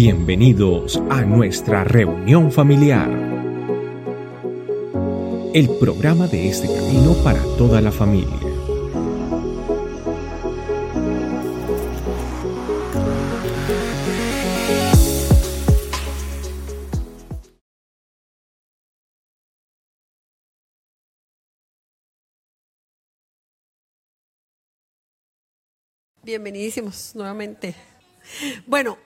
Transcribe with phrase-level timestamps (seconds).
[0.00, 3.10] Bienvenidos a nuestra reunión familiar.
[5.52, 8.38] El programa de este camino para toda la familia.
[26.22, 27.74] Bienvenidísimos nuevamente.
[28.66, 28.98] Bueno,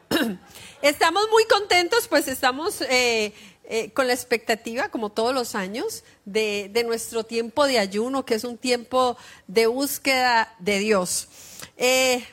[0.82, 3.32] estamos muy contentos, pues estamos eh,
[3.64, 8.34] eh, con la expectativa, como todos los años, de, de, nuestro tiempo de ayuno, que
[8.34, 11.28] es un tiempo de búsqueda de Dios.
[11.77, 12.24] Eh,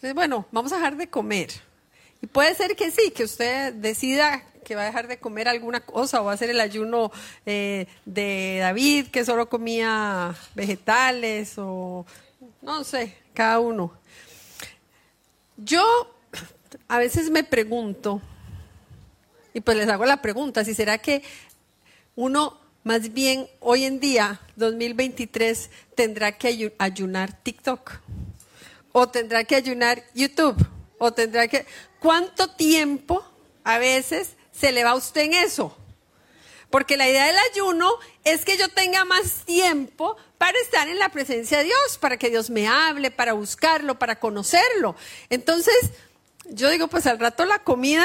[0.00, 1.50] pues bueno, vamos a dejar de comer.
[2.20, 5.80] Y puede ser que sí, que usted decida que va a dejar de comer alguna
[5.80, 7.10] cosa o va a hacer el ayuno
[7.44, 7.88] de
[8.60, 12.06] David, que solo comía vegetales o
[12.62, 13.92] no sé, cada uno.
[15.56, 16.14] Yo
[16.88, 18.20] a veces me pregunto,
[19.54, 21.22] y pues les hago la pregunta, si será que
[22.14, 28.00] uno más bien hoy en día, 2023, tendrá que ayunar TikTok,
[28.92, 30.56] o tendrá que ayunar YouTube,
[30.98, 31.66] o tendrá que...
[32.00, 33.24] ¿Cuánto tiempo
[33.62, 35.76] a veces se le va a usted en eso?
[36.68, 37.92] Porque la idea del ayuno
[38.24, 42.30] es que yo tenga más tiempo para estar en la presencia de Dios, para que
[42.30, 44.96] Dios me hable, para buscarlo, para conocerlo.
[45.30, 45.74] Entonces,
[46.50, 48.04] yo digo, pues al rato la comida,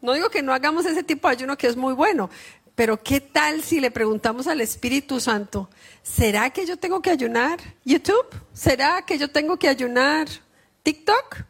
[0.00, 2.30] no digo que no hagamos ese tipo de ayuno que es muy bueno,
[2.74, 5.70] pero ¿qué tal si le preguntamos al Espíritu Santo,
[6.02, 8.26] ¿será que yo tengo que ayunar YouTube?
[8.52, 10.28] ¿Será que yo tengo que ayunar
[10.82, 11.44] TikTok?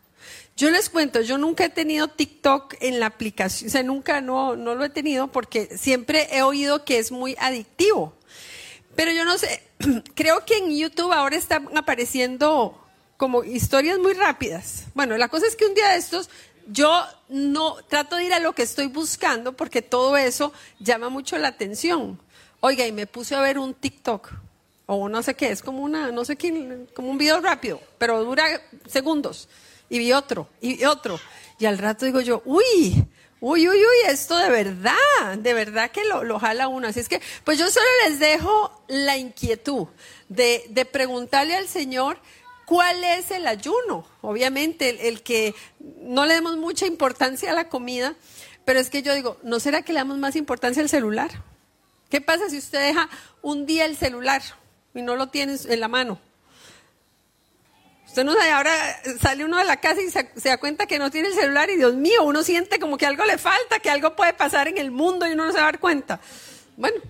[0.56, 4.54] Yo les cuento, yo nunca he tenido TikTok en la aplicación, o sea, nunca no,
[4.54, 8.14] no lo he tenido porque siempre he oído que es muy adictivo.
[8.94, 9.62] Pero yo no sé,
[10.14, 12.83] creo que en YouTube ahora están apareciendo
[13.24, 14.84] como historias muy rápidas.
[14.92, 16.28] Bueno, la cosa es que un día de estos
[16.66, 21.38] yo no trato de ir a lo que estoy buscando porque todo eso llama mucho
[21.38, 22.20] la atención.
[22.60, 24.30] Oiga, y me puse a ver un TikTok
[24.84, 28.22] o no sé qué, es como una, no sé qué, como un video rápido, pero
[28.24, 28.44] dura
[28.86, 29.48] segundos
[29.88, 31.18] y vi otro, y otro.
[31.58, 33.06] Y al rato digo yo, uy,
[33.40, 36.88] uy, uy, uy, esto de verdad, de verdad que lo, lo jala uno.
[36.88, 39.86] Así es que, pues yo solo les dejo la inquietud
[40.28, 42.18] de, de preguntarle al Señor
[42.64, 44.06] cuál es el ayuno.
[44.20, 45.54] Obviamente, el, que
[46.00, 48.14] no le demos mucha importancia a la comida,
[48.64, 51.30] pero es que yo digo, ¿no será que le damos más importancia al celular?
[52.10, 53.08] ¿Qué pasa si usted deja
[53.42, 54.42] un día el celular
[54.94, 56.18] y no lo tiene en la mano?
[58.06, 58.72] Usted no sabe, ahora
[59.20, 61.76] sale uno de la casa y se, da cuenta que no tiene el celular y
[61.76, 64.92] Dios mío, uno siente como que algo le falta, que algo puede pasar en el
[64.92, 66.20] mundo y uno no se va a dar cuenta.
[66.76, 67.00] Bueno,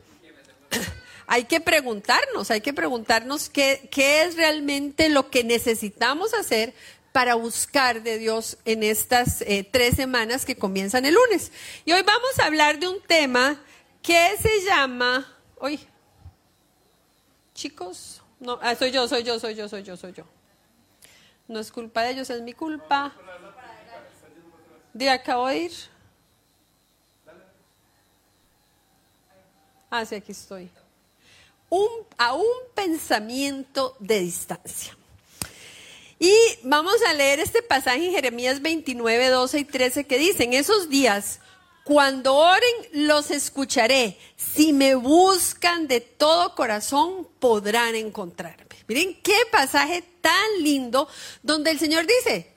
[1.34, 6.72] hay que preguntarnos, hay que preguntarnos qué, es realmente lo que necesitamos hacer
[7.11, 11.50] para buscar de Dios en estas eh, tres semanas que comienzan el lunes.
[11.84, 13.61] Y hoy vamos a hablar de un tema
[14.00, 15.27] que se llama,
[15.59, 15.81] hoy,
[17.53, 20.25] chicos, no, ah, soy yo, soy yo, soy yo, soy yo, soy yo.
[21.49, 23.12] No es culpa de ellos, es mi culpa.
[24.93, 25.72] De acabo de ir.
[29.91, 30.71] Ah, sí, aquí estoy.
[32.19, 34.97] A un pensamiento de distancia.
[36.19, 40.55] Y vamos a leer este pasaje en Jeremías 29, 12 y 13 que dice, en
[40.55, 41.41] esos días,
[41.84, 44.17] cuando oren, los escucharé.
[44.37, 48.65] Si me buscan de todo corazón, podrán encontrarme.
[48.87, 51.09] Miren qué pasaje tan lindo
[51.43, 52.53] donde el Señor dice,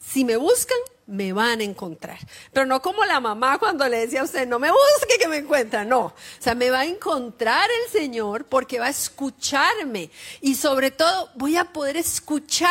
[0.00, 2.18] si me buscan, me van a encontrar.
[2.52, 5.38] Pero no como la mamá cuando le decía a usted, no me busque que me
[5.38, 5.84] encuentra.
[5.84, 10.10] No, o sea, me va a encontrar el Señor porque va a escucharme.
[10.40, 12.70] Y sobre todo voy a poder escuchar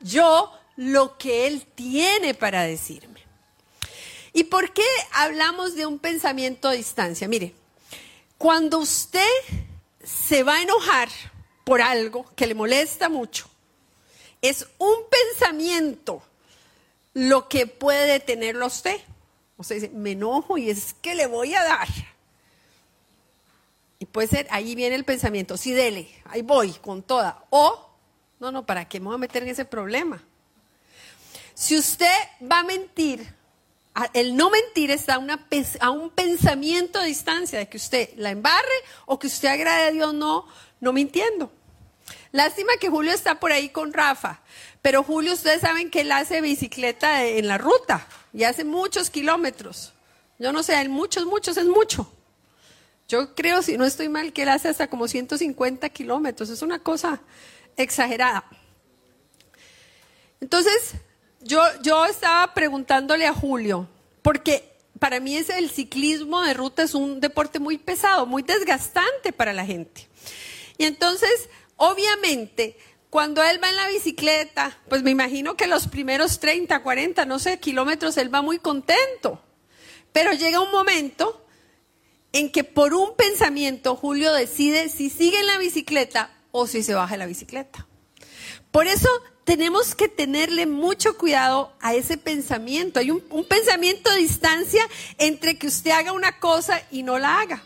[0.00, 3.20] yo lo que Él tiene para decirme.
[4.32, 7.28] ¿Y por qué hablamos de un pensamiento a distancia?
[7.28, 7.54] Mire,
[8.38, 9.28] cuando usted
[10.02, 11.08] se va a enojar,
[11.64, 13.46] por algo que le molesta mucho,
[14.40, 16.22] es un pensamiento
[17.14, 19.00] lo que puede detenerlo a usted.
[19.56, 21.88] O sea, dice, me enojo y es que le voy a dar.
[23.98, 27.44] Y puede ser, ahí viene el pensamiento, sí, dele, ahí voy con toda.
[27.50, 27.88] O,
[28.40, 30.22] no, no, ¿para qué me voy a meter en ese problema?
[31.54, 32.12] Si usted
[32.50, 33.32] va a mentir,
[34.14, 35.20] el no mentir está
[35.80, 38.66] a un pensamiento de distancia de que usted la embarre
[39.06, 40.48] o que usted agrade a Dios no,
[40.80, 41.52] no mintiendo.
[42.32, 44.40] Lástima que Julio está por ahí con Rafa,
[44.82, 49.92] pero Julio, ustedes saben que él hace bicicleta en la ruta y hace muchos kilómetros.
[50.40, 52.12] Yo no sé, en muchos, muchos es mucho.
[53.08, 56.48] Yo creo, si no estoy mal, que él hace hasta como 150 kilómetros.
[56.50, 57.20] Es una cosa
[57.76, 58.44] exagerada.
[60.40, 60.94] Entonces,
[61.40, 63.88] yo, yo estaba preguntándole a Julio,
[64.22, 69.32] porque para mí es el ciclismo de ruta es un deporte muy pesado, muy desgastante
[69.32, 70.08] para la gente.
[70.78, 72.76] Y entonces, obviamente,
[73.12, 77.38] cuando él va en la bicicleta, pues me imagino que los primeros 30, 40, no
[77.38, 79.38] sé, kilómetros, él va muy contento.
[80.14, 81.44] Pero llega un momento
[82.32, 86.94] en que por un pensamiento Julio decide si sigue en la bicicleta o si se
[86.94, 87.86] baja de la bicicleta.
[88.70, 89.10] Por eso
[89.44, 92.98] tenemos que tenerle mucho cuidado a ese pensamiento.
[92.98, 94.88] Hay un, pensamiento de distancia
[95.18, 97.62] entre que usted haga una cosa y no la haga.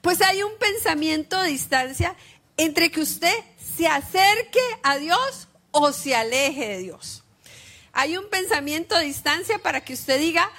[0.00, 2.16] Pues hay un pensamiento de distancia
[2.56, 3.32] entre que usted
[3.78, 7.22] se acerque a Dios o se aleje de Dios.
[7.92, 10.50] Hay un pensamiento de distancia para que usted diga,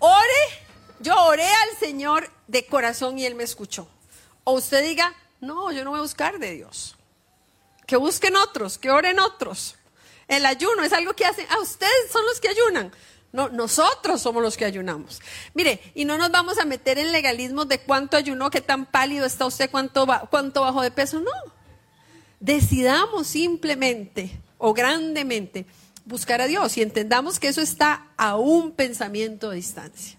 [0.00, 0.66] ore,
[0.98, 3.88] yo oré al Señor de corazón y Él me escuchó.
[4.42, 6.96] O usted diga, no, yo no voy a buscar de Dios.
[7.86, 9.76] Que busquen otros, que oren otros.
[10.26, 12.92] El ayuno es algo que hacen, ah, ustedes son los que ayunan.
[13.30, 15.20] No, nosotros somos los que ayunamos.
[15.54, 19.24] Mire, y no nos vamos a meter en legalismos de cuánto ayunó, qué tan pálido
[19.24, 21.20] está usted, cuánto, cuánto bajó de peso.
[21.20, 21.55] No.
[22.46, 25.66] Decidamos simplemente o grandemente
[26.04, 30.16] buscar a Dios y entendamos que eso está a un pensamiento de distancia.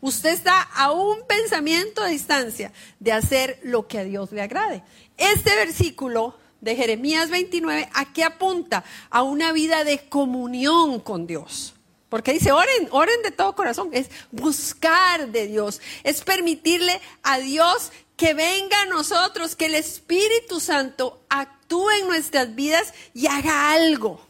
[0.00, 4.82] Usted está a un pensamiento de distancia de hacer lo que a Dios le agrade.
[5.16, 8.82] Este versículo de Jeremías 29, ¿a qué apunta?
[9.08, 11.74] A una vida de comunión con Dios.
[12.08, 13.90] Porque dice, oren, oren de todo corazón.
[13.92, 15.80] Es buscar de Dios.
[16.02, 22.52] Es permitirle a Dios que venga a nosotros, que el Espíritu Santo actúe en nuestras
[22.56, 24.20] vidas y haga algo.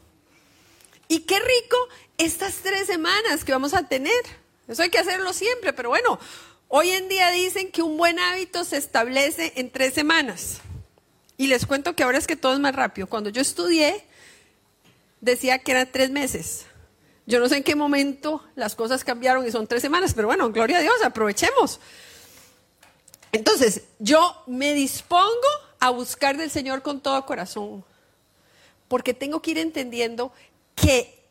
[1.08, 1.76] Y qué rico
[2.18, 4.12] estas tres semanas que vamos a tener.
[4.68, 6.20] Eso hay que hacerlo siempre, pero bueno,
[6.68, 10.58] hoy en día dicen que un buen hábito se establece en tres semanas.
[11.38, 13.06] Y les cuento que ahora es que todo es más rápido.
[13.06, 14.04] Cuando yo estudié,
[15.22, 16.66] decía que eran tres meses.
[17.24, 20.52] Yo no sé en qué momento las cosas cambiaron y son tres semanas, pero bueno,
[20.52, 21.80] gloria a Dios, aprovechemos.
[23.32, 25.48] Entonces, yo me dispongo
[25.80, 27.84] a buscar del Señor con todo corazón,
[28.88, 30.32] porque tengo que ir entendiendo
[30.74, 31.24] que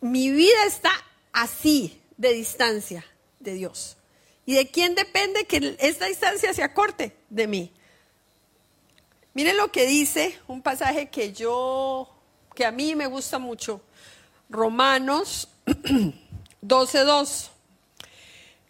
[0.00, 0.90] mi vida está
[1.32, 3.04] así, de distancia
[3.40, 3.96] de Dios.
[4.46, 7.16] ¿Y de quién depende que esta distancia se acorte?
[7.30, 7.72] De mí.
[9.32, 12.08] Miren lo que dice un pasaje que yo,
[12.54, 13.80] que a mí me gusta mucho.
[14.48, 17.48] Romanos 12.2.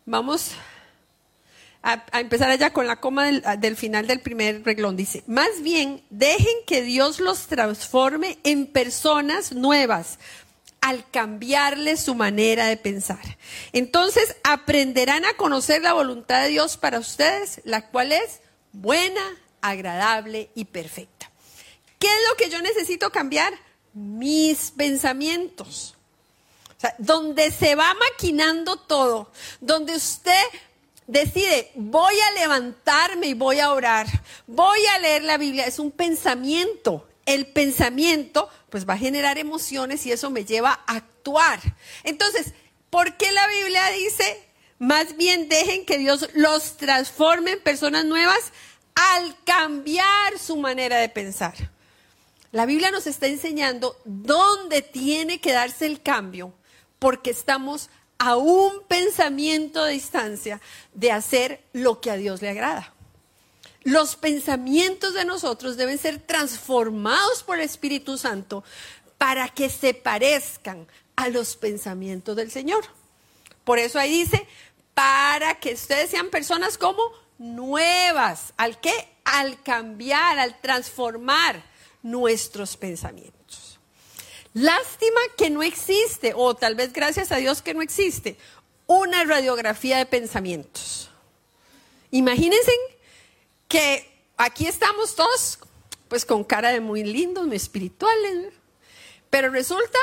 [0.06, 0.52] Vamos
[1.84, 4.96] a, empezar allá con la coma del, del final del primer reglón.
[4.96, 10.18] Dice, más bien, dejen que Dios los transforme en personas nuevas
[10.80, 13.20] al cambiarle su manera de pensar.
[13.72, 18.40] Entonces aprenderán a conocer la voluntad de Dios para ustedes, la cual es
[18.72, 19.22] buena,
[19.60, 21.30] agradable y perfecta.
[21.98, 23.52] ¿Qué es lo que yo necesito cambiar?
[23.92, 25.96] Mis pensamientos.
[26.76, 30.42] O sea, donde se va maquinando todo, donde usted
[31.06, 34.06] decide, voy a levantarme y voy a orar,
[34.46, 37.08] voy a leer la Biblia, es un pensamiento.
[37.26, 41.60] El pensamiento pues va a generar emociones y eso me lleva a actuar.
[42.02, 42.52] Entonces,
[42.90, 44.46] ¿por qué la Biblia dice,
[44.78, 48.52] más bien dejen que Dios los transforme en personas nuevas?
[48.94, 51.54] al cambiar su manera de pensar.
[52.52, 56.54] La Biblia nos está enseñando dónde tiene que darse el cambio,
[56.98, 60.60] porque estamos a un pensamiento de distancia
[60.92, 62.92] de hacer lo que a Dios le agrada.
[63.82, 68.64] Los pensamientos de nosotros deben ser transformados por el Espíritu Santo
[69.18, 72.84] para que se parezcan a los pensamientos del Señor.
[73.64, 74.46] Por eso ahí dice,
[74.94, 77.02] para que ustedes sean personas como
[77.38, 78.54] nuevas.
[78.56, 78.92] ¿Al qué?
[79.24, 81.62] Al cambiar, al transformar
[82.02, 83.33] nuestros pensamientos.
[84.54, 88.36] Lástima que no existe, o tal vez gracias a Dios que no existe,
[88.86, 91.10] una radiografía de pensamientos.
[92.12, 92.72] Imagínense
[93.66, 95.58] que aquí estamos todos,
[96.08, 98.52] pues con cara de muy lindos, muy espirituales,
[99.28, 99.98] pero resulta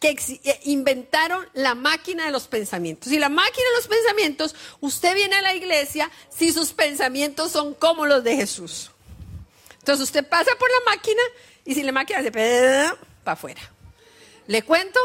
[0.00, 3.12] que eh, inventaron la máquina de los pensamientos.
[3.12, 7.74] Y la máquina de los pensamientos, usted viene a la iglesia si sus pensamientos son
[7.74, 8.90] como los de Jesús.
[9.78, 11.22] Entonces usted pasa por la máquina
[11.64, 13.71] y si la máquina se para afuera.
[14.46, 14.98] Le cuento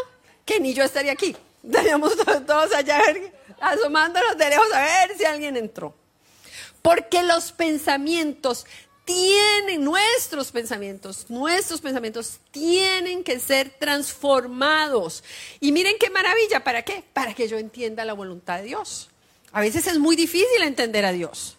[0.46, 1.36] que ni yo estaría aquí.
[1.64, 2.14] Estaríamos
[2.46, 3.02] todos allá
[3.60, 5.94] asomándonos de a ver si alguien entró.
[6.82, 8.66] Porque los pensamientos
[9.04, 15.24] tienen nuestros pensamientos, nuestros pensamientos tienen que ser transformados.
[15.60, 17.04] Y miren qué maravilla, ¿para qué?
[17.14, 19.10] Para que yo entienda la voluntad de Dios.
[19.54, 21.58] A veces es muy difícil entender a Dios.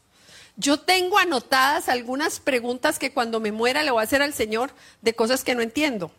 [0.57, 4.71] Yo tengo anotadas algunas preguntas que cuando me muera le voy a hacer al Señor
[5.01, 6.11] de cosas que no entiendo.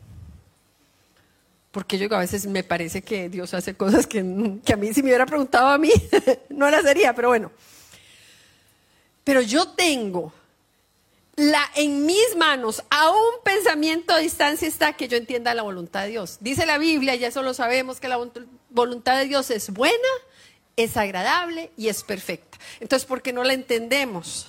[1.79, 4.19] Porque yo a veces me parece que Dios hace cosas que,
[4.65, 5.89] que a mí si me hubiera preguntado a mí,
[6.49, 7.53] no las haría, pero bueno.
[9.23, 10.33] Pero yo tengo
[11.37, 16.03] la, en mis manos, a un pensamiento a distancia está que yo entienda la voluntad
[16.03, 16.39] de Dios.
[16.41, 18.19] Dice la Biblia, y eso lo sabemos, que la
[18.71, 19.95] voluntad de Dios es buena,
[20.75, 22.57] es agradable y es perfecta.
[22.81, 24.47] Entonces, ¿por qué no la entendemos?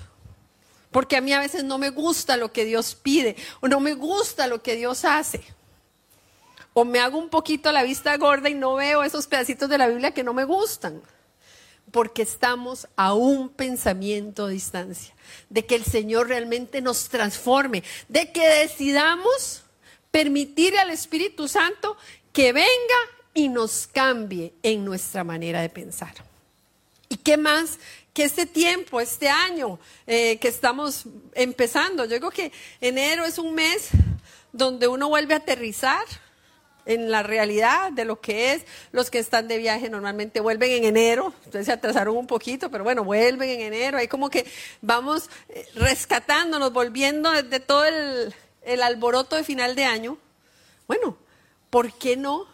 [0.90, 3.94] Porque a mí a veces no me gusta lo que Dios pide o no me
[3.94, 5.40] gusta lo que Dios hace.
[6.80, 9.86] O me hago un poquito la vista gorda y no veo esos pedacitos de la
[9.86, 11.02] Biblia que no me gustan
[11.90, 15.14] porque estamos a un pensamiento de distancia,
[15.50, 19.64] de que el Señor realmente nos transforme, de que decidamos
[20.10, 21.98] permitir al Espíritu Santo
[22.32, 23.00] que venga
[23.34, 26.14] y nos cambie en nuestra manera de pensar.
[27.10, 27.78] ¿Y qué más
[28.14, 32.06] que este tiempo, este año eh, que estamos empezando?
[32.06, 33.90] Yo digo que enero es un mes
[34.50, 36.06] donde uno vuelve a aterrizar
[36.86, 38.64] en la realidad de lo que es.
[38.92, 42.84] Los que están de viaje normalmente vuelven en enero, ustedes se atrasaron un poquito, pero
[42.84, 43.98] bueno, vuelven en enero.
[43.98, 44.46] Ahí como que
[44.80, 50.18] vamos eh, rescatándonos, volviendo de todo el, el alboroto de final de año.
[50.86, 51.16] Bueno,
[51.70, 52.46] ¿por qué no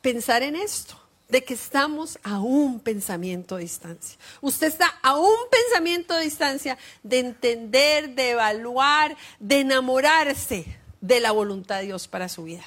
[0.00, 1.00] pensar en esto?
[1.28, 4.16] de que estamos a un pensamiento de distancia.
[4.40, 11.32] Usted está a un pensamiento de distancia de entender, de evaluar, de enamorarse de la
[11.32, 12.64] voluntad de Dios para su vida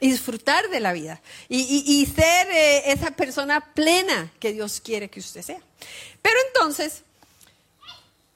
[0.00, 5.20] y disfrutar de la vida y, ser eh, esa persona plena que Dios quiere que
[5.20, 5.60] usted sea.
[6.20, 7.02] Pero entonces,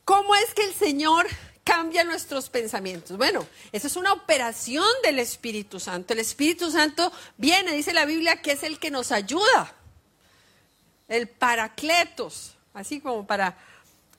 [0.04, 1.26] ¿cómo es que el Señor
[1.64, 3.18] cambia nuestros pensamientos?
[3.18, 6.14] Bueno, esa es una operación del Espíritu Santo.
[6.14, 9.74] El Espíritu Santo viene, dice la Biblia, que es el que nos ayuda.
[11.08, 13.58] El paracletos, así como para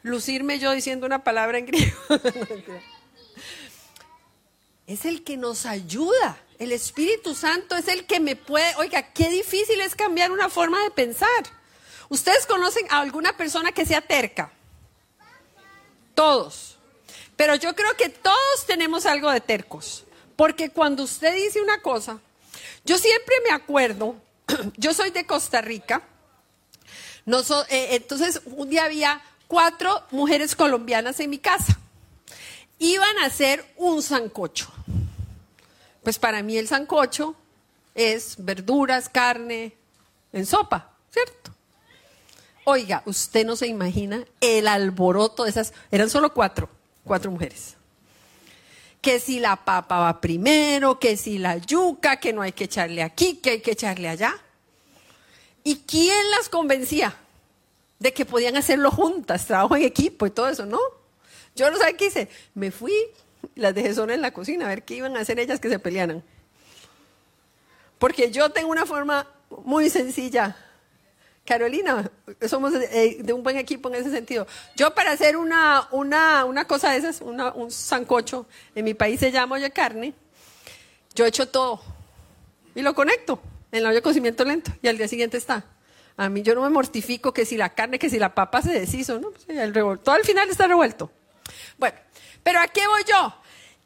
[0.04, 1.98] lucirme yo diciendo una palabra en griego.
[4.92, 6.38] es el que nos ayuda.
[6.60, 10.84] El Espíritu Santo es el que me puede, oiga, qué difícil es cambiar una forma
[10.84, 11.30] de pensar.
[12.10, 14.52] ¿Ustedes conocen a alguna persona que sea terca?
[16.14, 16.78] Todos.
[17.38, 20.04] Pero yo creo que todos tenemos algo de tercos.
[20.36, 22.20] Porque cuando usted dice una cosa,
[22.84, 24.16] yo siempre me acuerdo,
[24.78, 26.04] yo soy de Costa Rica,
[27.26, 31.81] no eh, entonces un día había cuatro mujeres colombianas en mi casa.
[32.82, 34.68] Iban a hacer un sancocho.
[36.02, 37.36] Pues para mí el sancocho
[37.94, 39.76] es verduras, carne,
[40.34, 41.52] en sopa, ¿cierto?
[42.64, 46.70] Oiga, usted no se imagina el alboroto de esas, eran solo cuatro,
[47.04, 47.76] cuatro mujeres.
[49.00, 53.04] Que si la papa va primero, que si la yuca, que no hay que echarle
[53.04, 54.34] aquí, que hay que echarle allá.
[55.64, 57.16] ¿Y quién las convencía
[58.00, 60.66] de que podían hacerlo juntas, trabajo en equipo y todo eso?
[60.66, 60.80] No.
[61.56, 62.30] Yo no sé qué hice.
[62.54, 62.94] Me fui,
[63.56, 65.80] las dejé sola en la cocina a ver qué iban a hacer ellas que se
[65.80, 66.24] pelearan.
[68.00, 69.28] Porque yo tengo una forma
[69.64, 70.56] muy sencilla.
[71.46, 72.10] Carolina,
[72.48, 74.48] somos de, un buen equipo en ese sentido.
[74.76, 79.32] Yo para hacer una, una, una cosa de esas, un sancocho, en mi país se
[79.32, 80.14] llama olla carne,
[81.14, 81.82] yo echo todo
[82.74, 83.42] y lo conecto
[83.72, 85.66] en la olla de cocimiento lento y al día siguiente está.
[86.18, 88.72] A mí yo no me mortifico que si la carne, que si la papa se
[88.72, 89.32] deshizo, ¿no?
[89.32, 91.12] Pues, el todo al final está revuelto.
[91.82, 91.98] Bueno,
[92.44, 93.34] pero ¿a qué voy yo?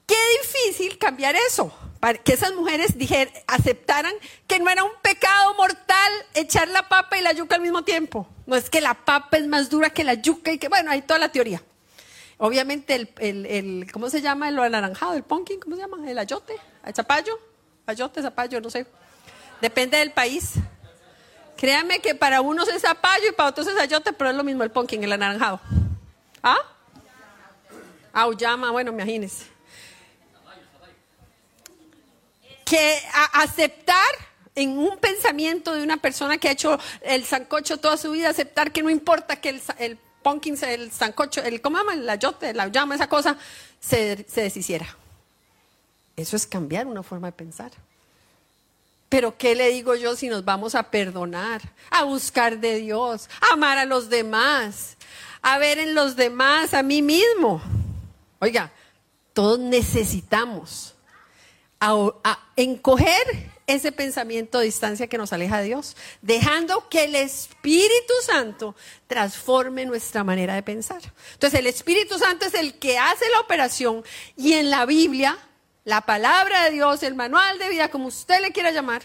[0.06, 4.14] Qué difícil cambiar eso, para que esas mujeres dijeran, aceptaran
[4.48, 8.28] que no era un pecado mortal echar la papa y la yuca al mismo tiempo.
[8.48, 11.04] No es que la papa es más dura que la yuca y que, bueno, hay
[11.04, 11.64] toda la teoría.
[12.38, 14.52] Obviamente el, el, el ¿cómo se llama?
[14.52, 15.98] Lo anaranjado, el pumpkin, ¿cómo se llama?
[16.06, 16.54] El ayote,
[16.86, 17.40] el zapallo,
[17.86, 18.86] ayote, zapallo, no sé.
[19.62, 20.56] Depende del país.
[21.56, 24.64] Créanme que para unos es zapallo y para otros es ayote, pero es lo mismo
[24.64, 25.62] el pumpkin, el anaranjado.
[26.44, 26.58] ¿Ah?
[28.16, 29.46] Auyama, bueno, imagínense.
[32.64, 33.00] Que
[33.34, 34.06] aceptar
[34.56, 38.72] en un pensamiento de una persona que ha hecho el sancocho toda su vida, aceptar
[38.72, 41.94] que no importa que el, el pumpkin, el sancocho, el, ¿cómo llama?
[41.94, 43.38] El ayote, la llama, esa cosa,
[43.82, 44.88] se, se deshiciera.
[46.16, 47.72] Eso es cambiar una forma de pensar.
[49.10, 53.54] Pero ¿qué le digo yo si nos vamos a perdonar, a buscar de Dios, a
[53.54, 54.96] amar a los demás,
[55.42, 57.62] a ver en los demás a mí mismo?
[58.46, 58.72] Oiga,
[59.34, 60.94] todos necesitamos
[62.56, 68.76] encoger ese pensamiento de distancia que nos aleja de Dios, dejando que el Espíritu Santo
[69.08, 71.02] transforme nuestra manera de pensar.
[71.34, 74.04] Entonces el Espíritu Santo es el que hace la operación
[74.38, 75.40] y en la Biblia,
[75.84, 79.02] la palabra de Dios, el manual de vida, como usted le quiera llamar,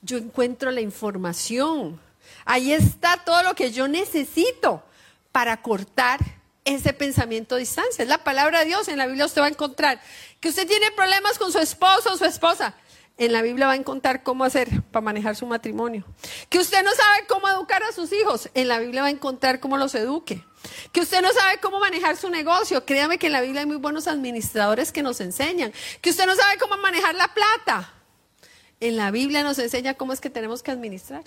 [0.00, 2.00] yo encuentro la información.
[2.46, 4.82] Ahí está todo lo que yo necesito
[5.30, 6.20] para cortar
[6.66, 8.02] ese pensamiento a distancia.
[8.02, 8.88] Es la palabra de Dios.
[8.88, 10.00] En la Biblia usted va a encontrar
[10.40, 12.74] que usted tiene problemas con su esposo o su esposa.
[13.18, 16.04] en la Biblia va a encontrar cómo hacer para manejar su matrimonio.
[16.50, 19.58] Que usted no sabe cómo educar a sus hijos, en la Biblia va a encontrar
[19.58, 20.44] cómo los eduque.
[20.92, 23.78] Que usted no sabe cómo manejar su negocio, créame que en la Biblia hay muy
[23.78, 25.72] buenos administradores que nos enseñan.
[26.02, 27.90] Que usted no sabe cómo manejar la plata,
[28.80, 31.24] en la Biblia nos enseña cómo es que tenemos que administrar.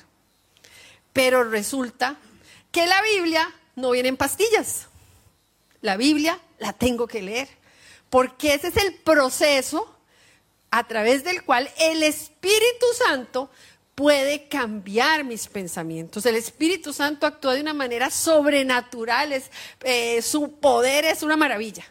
[1.13, 2.17] Pero resulta
[2.71, 4.88] que la Biblia no viene en pastillas.
[5.81, 7.47] La Biblia la tengo que leer,
[8.09, 9.95] porque ese es el proceso
[10.71, 13.49] a través del cual el Espíritu Santo
[13.95, 16.25] puede cambiar mis pensamientos.
[16.25, 19.33] El Espíritu Santo actúa de una manera sobrenatural,
[19.81, 21.85] eh, su poder es una maravilla.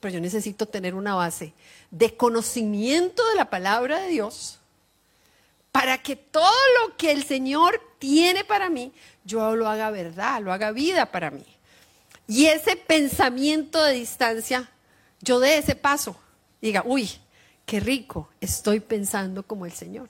[0.00, 1.52] Pero yo necesito tener una base
[1.90, 4.58] de conocimiento de la palabra de Dios
[5.72, 8.92] para que todo lo que el Señor tiene para mí,
[9.24, 11.44] yo lo haga verdad, lo haga vida para mí.
[12.28, 14.68] Y ese pensamiento de distancia,
[15.20, 16.16] yo dé ese paso.
[16.60, 17.10] Diga, uy,
[17.64, 20.08] qué rico, estoy pensando como el Señor.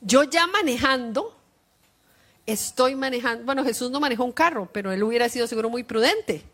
[0.00, 1.36] Yo ya manejando,
[2.46, 6.44] estoy manejando, bueno, Jesús no manejó un carro, pero él hubiera sido seguro muy prudente.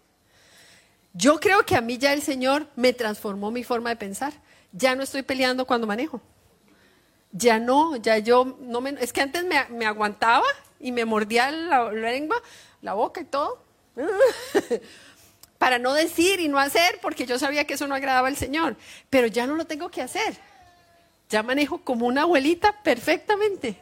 [1.12, 4.32] Yo creo que a mí ya el Señor me transformó mi forma de pensar.
[4.72, 6.20] Ya no estoy peleando cuando manejo.
[7.30, 8.90] Ya no, ya yo no me...
[9.00, 10.44] Es que antes me, aguantaba
[10.80, 12.36] y me mordía la lengua,
[12.82, 13.63] la boca y todo.
[15.58, 18.76] para no decir y no hacer, porque yo sabía que eso no agradaba al Señor.
[19.10, 20.36] Pero ya no lo tengo que hacer.
[21.30, 23.78] Ya manejo como una abuelita perfectamente.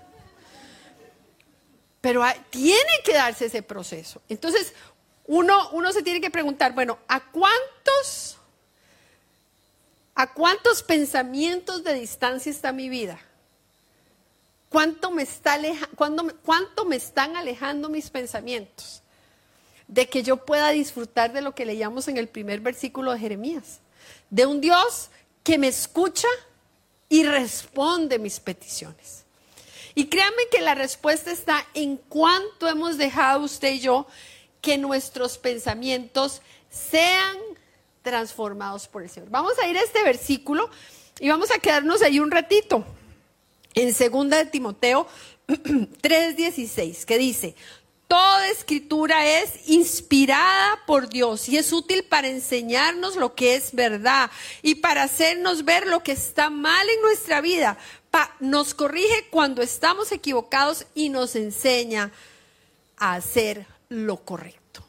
[2.01, 4.23] Pero tiene que darse ese proceso.
[4.29, 4.75] Entonces,
[5.27, 8.39] uno, uno se tiene que preguntar, bueno, ¿a cuántos,
[10.15, 13.19] a cuántos pensamientos de distancia está mi vida?
[14.69, 15.59] ¿Cuánto me, está
[15.97, 19.02] ¿Cuánto me están alejando mis pensamientos?
[19.93, 23.81] De que yo pueda disfrutar de lo que leíamos en el primer versículo de Jeremías,
[24.31, 25.11] de un Dios
[25.43, 26.29] que me escucha
[27.11, 29.25] y responde mis peticiones.
[29.95, 34.07] Y créanme que la respuesta está en cuánto hemos dejado usted y yo
[34.63, 37.37] que nuestros pensamientos sean
[38.01, 39.29] transformados por el Señor.
[39.29, 40.71] Vamos a ir a este versículo
[41.21, 42.83] y vamos a quedarnos ahí un ratito.
[43.75, 45.07] En segunda de Timoteo
[45.49, 47.55] 3:16, que dice,
[48.13, 54.31] Toda escritura es inspirada por Dios y es útil para enseñarnos lo que es verdad
[54.61, 57.79] y para hacernos ver lo que está mal en nuestra vida.
[58.39, 62.13] nos corrige cuando estamos equivocados y nos enseña
[62.99, 64.85] a hacer lo correcto.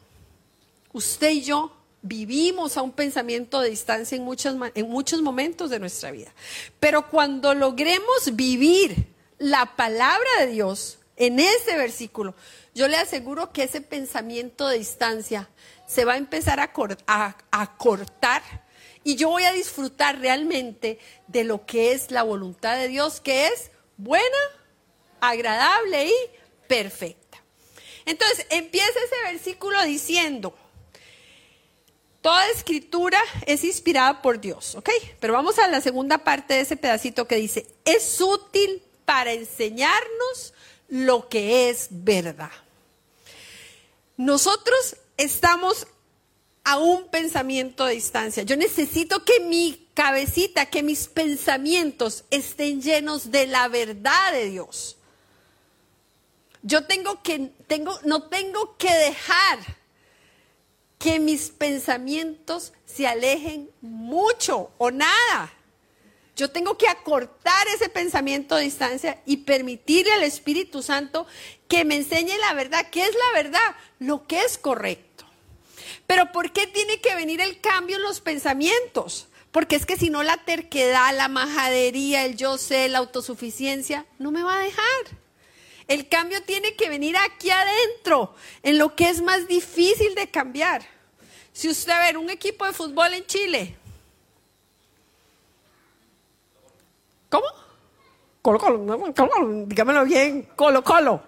[0.92, 4.28] Usted y yo vivimos a un pensamiento de distancia en,
[4.74, 6.30] en muchos momentos de nuestra vida.
[6.78, 9.06] Pero cuando logremos vivir
[9.38, 12.34] la palabra de Dios en ese versículo,
[12.74, 15.48] yo le aseguro que ese pensamiento de distancia
[15.86, 16.72] se va a empezar a,
[17.78, 18.42] cortar
[19.04, 23.46] y yo voy a disfrutar realmente de lo que es la voluntad de Dios, que
[23.46, 24.24] es buena,
[25.20, 26.14] agradable y
[26.66, 27.42] perfecta.
[28.06, 30.56] Entonces, empieza ese versículo diciendo,
[32.22, 34.90] toda escritura es inspirada por Dios, ¿ok?
[35.20, 40.54] Pero vamos a la segunda parte de ese pedacito que dice, es útil para enseñarnos
[40.88, 42.63] lo que es verdad.
[44.16, 45.86] Nosotros estamos
[46.64, 48.42] a un pensamiento de distancia.
[48.42, 54.96] Yo necesito que mi cabecita, que mis pensamientos estén llenos de la verdad de Dios.
[56.62, 59.58] Yo tengo que, tengo, no tengo que dejar
[60.98, 65.52] que mis pensamientos se alejen mucho o nada
[66.36, 71.26] yo tengo que acortar ese pensamiento de distancia y permitirle al Espíritu Santo
[71.68, 72.88] que me enseñe la verdad.
[72.90, 73.76] ¿Qué es la verdad?
[74.00, 75.24] Lo que es correcto.
[76.06, 79.28] Pero ¿por qué tiene que venir el cambio en los pensamientos?
[79.52, 84.32] Porque es que si no la terquedad, la majadería, el yo sé, la autosuficiencia, no
[84.32, 85.18] me va a dejar.
[85.86, 90.84] El cambio tiene que venir aquí adentro, en lo que es más difícil de cambiar.
[91.52, 93.76] Si usted ve un equipo de fútbol en Chile,
[97.34, 97.48] ¿Cómo?
[98.42, 101.20] Colo Colo, dígamelo bien, Colo Colo.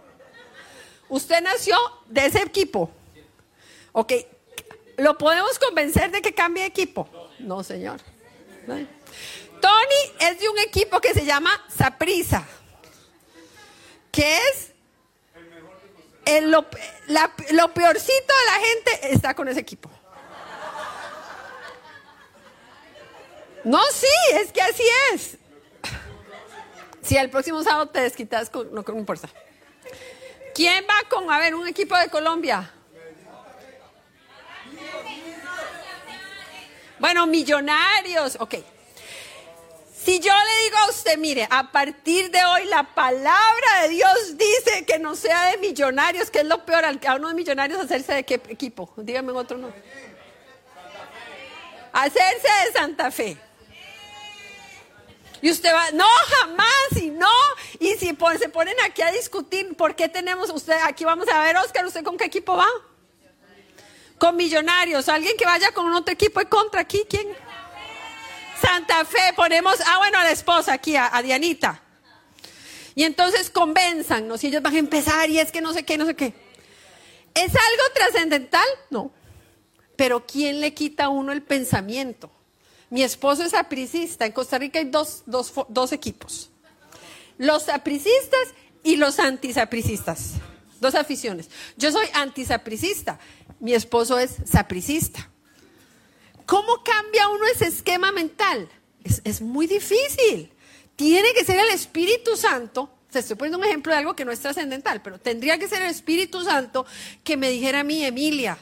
[1.09, 2.89] Usted nació de ese equipo.
[3.91, 4.13] Ok,
[4.99, 7.09] ¿lo podemos convencer de que cambie equipo?
[7.41, 8.01] No, señor.
[8.67, 12.47] Tony es de un equipo que se llama Saprisa,
[14.13, 14.71] que es
[16.25, 16.67] el, lo,
[17.51, 19.91] lo peorcito de la gente está con ese equipo.
[23.65, 25.39] No, sí, es que así es.
[27.07, 29.29] Si el próximo sábado te desquitas, con, no, no importa.
[30.55, 32.73] ¿Quién va con, a ver, un equipo de Colombia?
[36.99, 38.55] Bueno, millonarios, ok.
[40.05, 44.37] Si yo le digo a usted, mire, a partir de hoy la palabra de Dios
[44.37, 48.15] dice que no sea de millonarios, que es lo peor a uno de millonarios hacerse
[48.15, 48.93] de qué equipo.
[48.97, 49.81] Dígame otro nombre.
[51.93, 53.46] Hacerse de Santa Fe.
[55.43, 56.07] Y usted va, no,
[56.41, 57.31] jamás, y no.
[57.79, 58.07] Y si
[58.39, 60.77] se ponen aquí a discutir, ¿por qué tenemos usted?
[60.85, 62.69] Aquí vamos a ver, Oscar, ¿usted con qué equipo va?
[64.19, 65.09] Con millonarios.
[65.09, 67.29] Alguien que vaya con otro equipo contra aquí, ¿quién?
[68.61, 71.83] Santa Fe, ponemos, ah, bueno, a la esposa aquí, a, a Dianita.
[72.95, 76.07] Y entonces convenzannos y ellos van a empezar y es que no sé qué, no
[76.07, 76.33] sé qué.
[77.35, 78.67] ¿Es algo trascendental?
[78.89, 79.13] No.
[79.97, 82.31] Pero ¿quién le quita a uno el pensamiento?
[82.91, 84.27] Mi esposo es apricista.
[84.27, 86.51] En Costa Rica hay dos, dos equipos.
[87.39, 88.49] Los apricistas
[88.83, 90.35] y los antisapricistas.
[90.81, 91.51] Dos aficiones.
[91.77, 93.19] Yo soy antisapricista.
[93.61, 95.31] Mi esposo es sapricista.
[96.45, 98.69] ¿Cómo cambia uno ese esquema mental?
[99.25, 100.53] Es, muy difícil.
[100.95, 102.91] Tiene que ser el Espíritu Santo.
[103.11, 105.83] Se estoy poniendo un ejemplo de algo que no es trascendental, pero tendría que ser
[105.83, 106.87] el Espíritu Santo
[107.25, 108.59] que me dijera a mí, Emilia,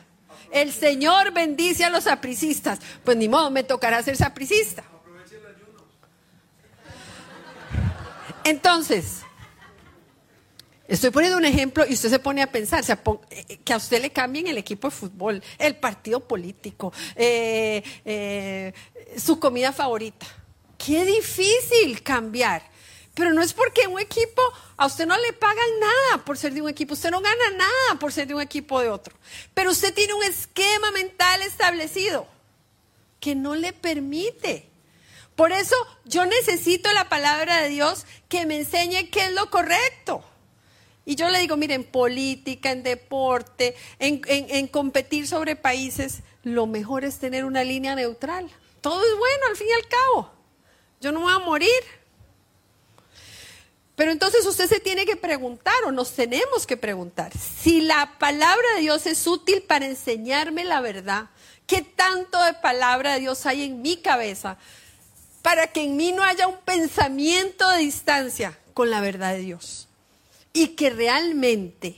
[0.54, 2.78] el Señor bendice a los sapricistas.
[3.04, 4.84] Pues ni modo, me tocará ser sapricista.
[8.44, 9.20] Entonces,
[10.86, 12.84] Estoy poniendo un ejemplo y usted se pone a pensar,
[13.30, 18.74] eh, que a usted le cambien el equipo de fútbol, el partido político, eh, eh,
[19.16, 20.26] su comida favorita.
[20.76, 22.73] Qué difícil cambiar.
[23.14, 24.42] Pero no es porque un equipo,
[24.76, 27.98] a usted no le pagan nada por ser de un equipo, usted no gana nada
[28.00, 29.14] por ser de un equipo de otro.
[29.54, 32.26] Pero usted tiene un esquema mental establecido
[33.20, 34.68] que no le permite.
[35.36, 40.24] Por eso yo necesito la palabra de Dios que me enseñe qué es lo correcto.
[41.06, 46.66] Y yo le digo, miren, en política, en deporte, en, en, competir sobre países, lo
[46.66, 48.50] mejor es tener una línea neutral.
[48.80, 50.30] Todo es bueno al fin y al cabo.
[51.00, 51.70] Yo no voy a morir.
[53.96, 58.66] Pero entonces usted se tiene que preguntar o nos tenemos que preguntar si la palabra
[58.74, 61.30] de Dios es útil para enseñarme la verdad.
[61.66, 64.58] ¿Qué tanto de palabra de Dios hay en mi cabeza
[65.42, 69.88] para que en mí no haya un pensamiento de distancia con la verdad de Dios?
[70.54, 71.96] y que realmente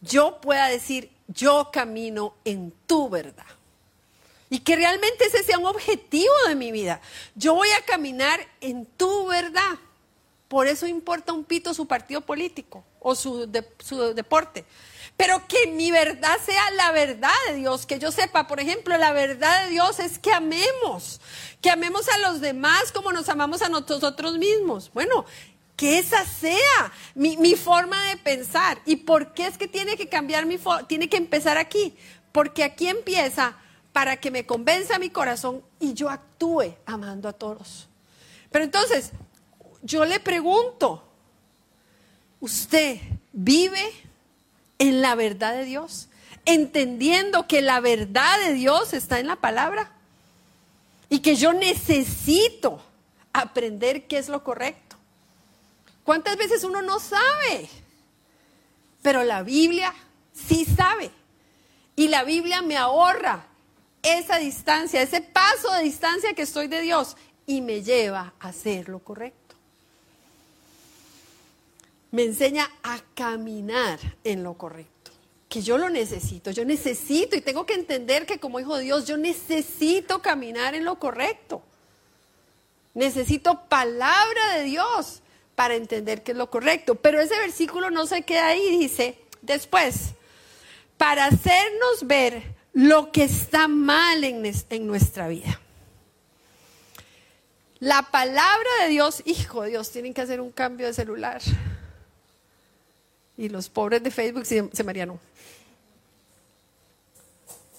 [0.00, 3.44] yo pueda decir, yo camino en tu verdad.
[4.48, 7.00] Y que realmente ese sea un objetivo de mi vida.
[7.34, 9.74] Yo voy a caminar en tu verdad.
[10.48, 14.64] Por eso importa un pito su partido político o su, su deporte.
[15.16, 19.12] Pero que mi verdad sea la verdad de Dios, que yo sepa, por ejemplo, la
[19.12, 21.20] verdad de Dios es que amemos,
[21.62, 24.90] que amemos a los demás como nos amamos a nosotros mismos.
[24.92, 25.24] Bueno,
[25.76, 28.80] que esa sea mi, forma de pensar.
[28.86, 30.88] ¿Y por qué es que tiene que cambiar mi forma?
[30.88, 31.94] Tiene que empezar aquí.
[32.32, 33.56] Porque aquí empieza
[33.92, 37.88] para que me convenza mi corazón y yo actúe amando a todos.
[38.50, 39.12] Pero entonces,
[39.86, 41.02] yo le pregunto,
[42.40, 42.98] ¿usted
[43.32, 43.92] vive
[44.78, 46.08] en la verdad de Dios?
[46.44, 49.92] Entendiendo que la verdad de Dios está en la palabra
[51.08, 52.80] y que yo necesito
[53.32, 54.96] aprender qué es lo correcto.
[56.02, 57.68] ¿Cuántas veces uno no sabe?
[59.02, 59.94] Pero la Biblia
[60.32, 61.10] sí sabe.
[61.94, 63.46] Y la Biblia me ahorra
[64.02, 68.88] esa distancia, ese paso de distancia que estoy de Dios y me lleva a hacer
[68.88, 69.45] lo correcto.
[72.10, 75.10] Me enseña a caminar en lo correcto,
[75.48, 79.06] que yo lo necesito, yo necesito y tengo que entender que como hijo de Dios
[79.06, 81.62] yo necesito caminar en lo correcto.
[82.94, 85.20] Necesito palabra de Dios
[85.54, 86.94] para entender qué es lo correcto.
[86.94, 90.12] Pero ese versículo no se queda ahí, dice, después,
[90.96, 95.60] para hacernos ver lo que está mal en, en nuestra vida.
[97.78, 101.42] La palabra de Dios, hijo de Dios, tienen que hacer un cambio de celular.
[103.36, 104.84] Y los pobres de Facebook se, se.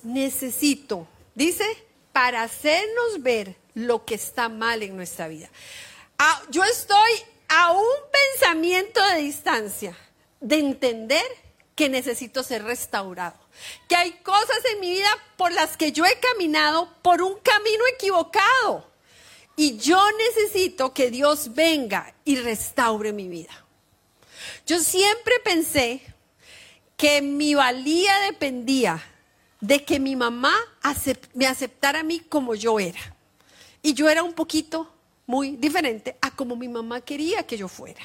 [0.04, 1.66] Necesito, dice,
[2.14, 5.50] para hacernos ver lo que está mal en nuestra vida.
[6.18, 7.12] Ah, yo estoy
[7.48, 7.96] a un
[8.34, 9.98] pensamiento de distancia,
[10.40, 11.26] de entender
[11.76, 13.38] que necesito ser restaurado.
[13.88, 17.84] Que hay cosas en mi vida por las que yo he caminado por un camino
[17.94, 18.86] equivocado.
[19.56, 23.67] Y yo necesito que Dios venga y restaure mi vida.
[24.66, 26.02] Yo siempre pensé
[26.96, 29.04] que mi valía dependía
[29.62, 30.54] de que mi mamá
[31.34, 33.16] me aceptara a mí como yo era.
[33.82, 34.92] Y yo era un poquito
[35.26, 38.02] muy diferente a como mi mamá quería que yo fuera.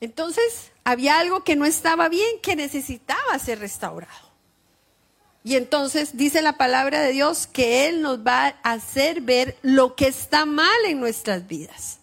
[0.00, 4.31] Entonces, había algo que no estaba bien, que necesitaba ser restaurado.
[5.44, 9.96] Y entonces dice la palabra de Dios que Él nos va a hacer ver lo
[9.96, 11.98] que está mal en nuestras vidas.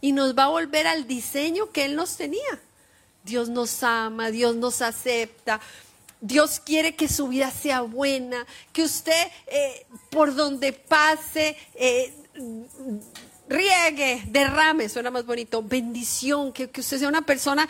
[0.00, 2.60] Y nos va a volver al diseño que Él nos tenía.
[3.24, 5.60] Dios nos ama, Dios nos acepta.
[6.20, 12.12] Dios quiere que su vida sea buena, que usted eh, por donde pase eh,
[13.48, 17.68] riegue, derrame, suena más bonito, bendición, que, que usted sea una persona,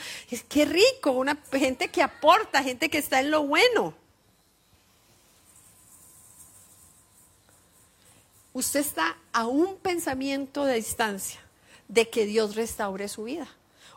[0.48, 3.94] qué rico, una gente que aporta, gente que está en lo bueno.
[8.58, 11.38] Usted está a un pensamiento de distancia
[11.86, 13.46] de que Dios restaure su vida.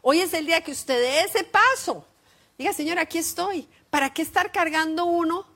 [0.04, 2.06] Hoy es el día que usted dé ese paso.
[2.60, 3.68] Diga, Señor, aquí estoy.
[3.90, 5.48] ¿Para qué estar cargando uno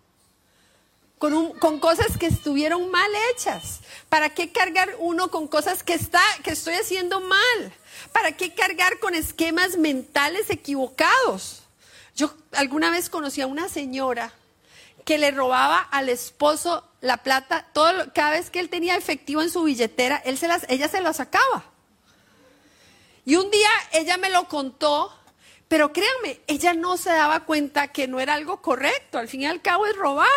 [1.20, 3.82] con, con, cosas que estuvieron mal hechas?
[4.10, 7.74] ¿Para qué cargar uno con cosas que, está, que estoy haciendo mal?
[8.12, 11.62] ¿Para qué cargar con esquemas mentales equivocados?
[12.16, 14.34] Yo alguna vez conocí a una señora
[15.06, 19.52] que le robaba al esposo la plata, todo, cada vez que él tenía efectivo en
[19.52, 21.64] su billetera, él se las, ella se lo sacaba.
[23.26, 25.16] Y un día ella me lo contó,
[25.68, 29.20] pero créanme, ella no se daba cuenta que no era algo correcto.
[29.20, 30.28] Al fin y al cabo es robar.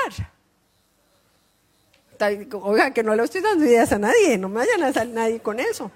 [2.52, 5.40] Oiga, que no le estoy dando ideas a nadie, no me vayan a salir nadie
[5.40, 5.90] con eso.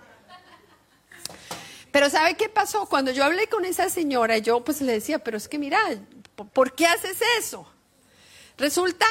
[1.90, 2.86] Pero ¿sabe qué pasó?
[2.86, 5.78] Cuando yo hablé con esa señora, yo pues le decía, pero es que mira,
[6.54, 7.66] ¿por qué haces eso?
[8.56, 9.06] Resulta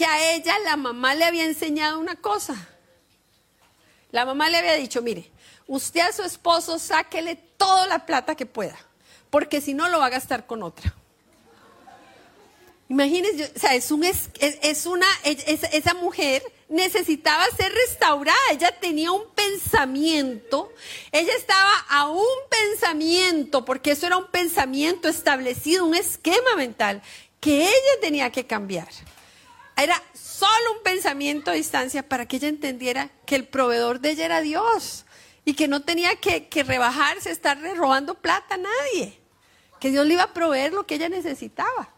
[0.00, 2.56] que a ella la mamá le había enseñado una cosa.
[4.12, 5.30] La mamá le había dicho, mire,
[5.66, 8.78] usted a su esposo sáquele toda la plata que pueda,
[9.28, 10.94] porque si no lo va a gastar con otra.
[12.88, 19.12] Imagínense, o sea, es, un, es, es una, esa mujer necesitaba ser restaurada, ella tenía
[19.12, 20.72] un pensamiento,
[21.12, 27.02] ella estaba a un pensamiento, porque eso era un pensamiento establecido, un esquema mental
[27.38, 28.88] que ella tenía que cambiar.
[29.76, 34.26] Era solo un pensamiento a distancia para que ella entendiera que el proveedor de ella
[34.26, 35.04] era Dios
[35.44, 39.18] y que no tenía que, rebajarse, estarle robando plata a nadie,
[39.80, 41.88] que Dios le iba a proveer lo que ella necesitaba.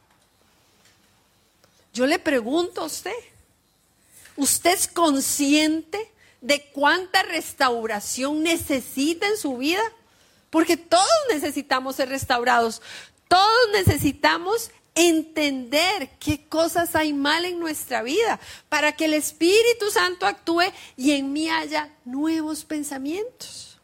[1.92, 3.12] Yo le pregunto a usted,
[4.36, 9.82] ¿usted es consciente de cuánta restauración necesita en su vida?
[10.50, 12.80] Porque todos necesitamos ser restaurados,
[13.28, 20.26] todos necesitamos entender qué cosas hay mal en nuestra vida para que el Espíritu Santo
[20.26, 20.64] actúe
[20.96, 23.78] y en mí haya nuevos pensamientos.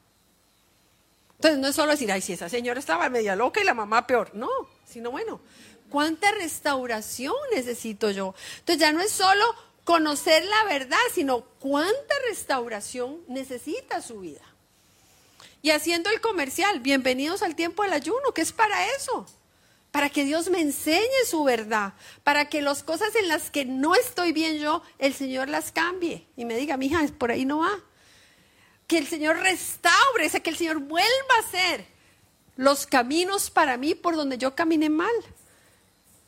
[1.37, 4.07] Entonces no es solo decir, ay, si esa señora estaba media loca y la mamá
[4.07, 4.49] peor, no,
[4.87, 5.41] sino bueno,
[5.89, 8.35] ¿cuánta restauración necesito yo?
[8.59, 9.45] Entonces ya no es solo
[9.85, 14.43] conocer la verdad, sino cuánta restauración necesita su vida.
[15.63, 19.27] Y haciendo el comercial, bienvenidos al tiempo del ayuno, que es para eso
[19.91, 23.95] para que Dios me enseñe su verdad, para que las cosas en las que no
[23.95, 27.73] estoy bien yo, el Señor las cambie y me diga, mija, por ahí no va.
[28.87, 31.87] Que el Señor restaure, que el Señor vuelva a hacer
[32.57, 35.15] los caminos para mí por donde yo caminé mal.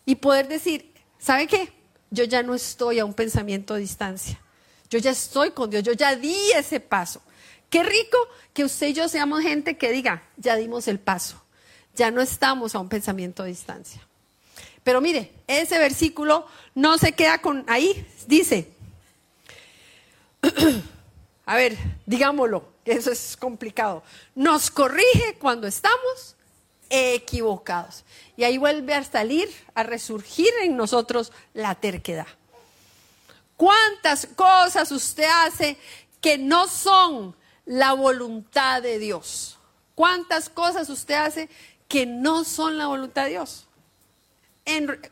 [0.06, 1.72] Y poder decir, ¿sabe qué?
[2.10, 4.40] Yo ya no estoy a un pensamiento de distancia.
[4.88, 7.22] Yo ya estoy con Dios, yo ya di ese paso.
[7.68, 8.18] Qué rico
[8.52, 11.40] que usted y yo seamos gente que diga, ya dimos el paso
[11.94, 14.00] ya no estamos a un pensamiento de distancia.
[14.82, 18.72] Pero mire, ese versículo no se queda con ahí, dice,
[21.46, 21.76] a ver,
[22.06, 24.02] digámoslo, eso es complicado,
[24.34, 26.36] nos corrige cuando estamos
[26.88, 28.04] equivocados.
[28.36, 32.26] Y ahí vuelve a salir, a resurgir en nosotros la terquedad.
[33.56, 35.76] ¿Cuántas cosas usted hace
[36.20, 39.58] que no son la voluntad de Dios?
[39.94, 41.50] ¿Cuántas cosas usted hace
[41.90, 43.66] que no son la voluntad de Dios.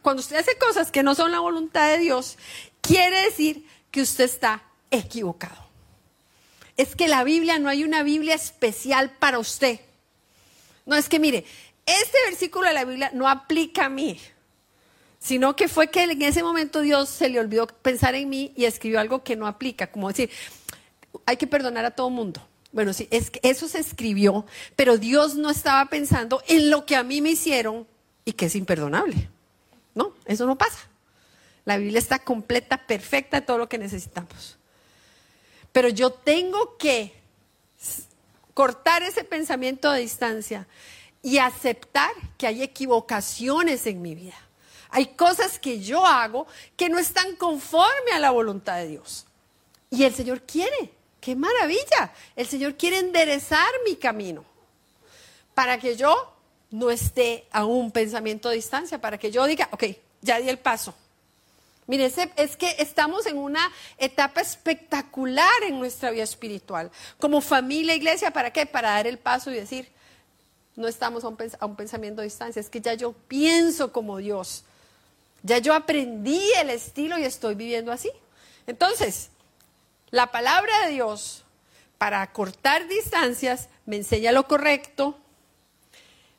[0.00, 2.38] cuando usted hace cosas que no son la voluntad de Dios,
[2.80, 4.62] quiere decir que usted está
[4.92, 5.66] equivocado.
[6.76, 9.80] Es que la Biblia no hay una Biblia especial para usted.
[10.86, 11.44] No es que mire,
[11.84, 14.20] este versículo de la Biblia no aplica a mí,
[15.18, 18.66] sino que fue que en ese momento Dios se le olvidó pensar en mí y
[18.66, 20.30] escribió algo que no aplica, como decir,
[21.26, 22.47] hay que perdonar a todo mundo.
[22.72, 24.44] Bueno, sí, es que eso se escribió,
[24.76, 27.86] pero Dios no estaba pensando en lo que a mí me hicieron
[28.24, 29.28] y que es imperdonable.
[29.94, 30.78] No, eso no pasa.
[31.64, 34.58] La Biblia está completa, perfecta, todo lo que necesitamos.
[35.72, 37.14] Pero yo tengo que
[38.54, 40.66] cortar ese pensamiento de distancia
[41.22, 44.34] y aceptar que hay equivocaciones en mi vida.
[44.90, 49.26] Hay cosas que yo hago que no están conforme a la voluntad de Dios.
[49.90, 50.92] Y el Señor quiere
[51.28, 52.10] ¡Qué maravilla!
[52.34, 54.46] El Señor quiere enderezar mi camino
[55.52, 56.34] para que yo
[56.70, 59.84] no esté a un pensamiento de distancia, para que yo diga, ok,
[60.22, 60.94] ya di el paso.
[61.86, 63.60] Mire, es que estamos en una
[63.98, 66.90] etapa espectacular en nuestra vida espiritual.
[67.18, 68.64] Como familia, iglesia, ¿para qué?
[68.64, 69.86] Para dar el paso y decir,
[70.76, 74.16] no estamos a un, a un pensamiento de distancia, es que ya yo pienso como
[74.16, 74.64] Dios.
[75.42, 78.10] Ya yo aprendí el estilo y estoy viviendo así.
[78.66, 79.28] Entonces,
[80.10, 81.44] la palabra de Dios
[81.98, 85.18] para cortar distancias me enseña lo correcto,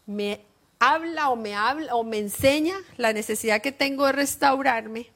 [0.05, 0.41] me
[0.79, 5.09] habla o me habla o me enseña la necesidad que tengo de restaurarme,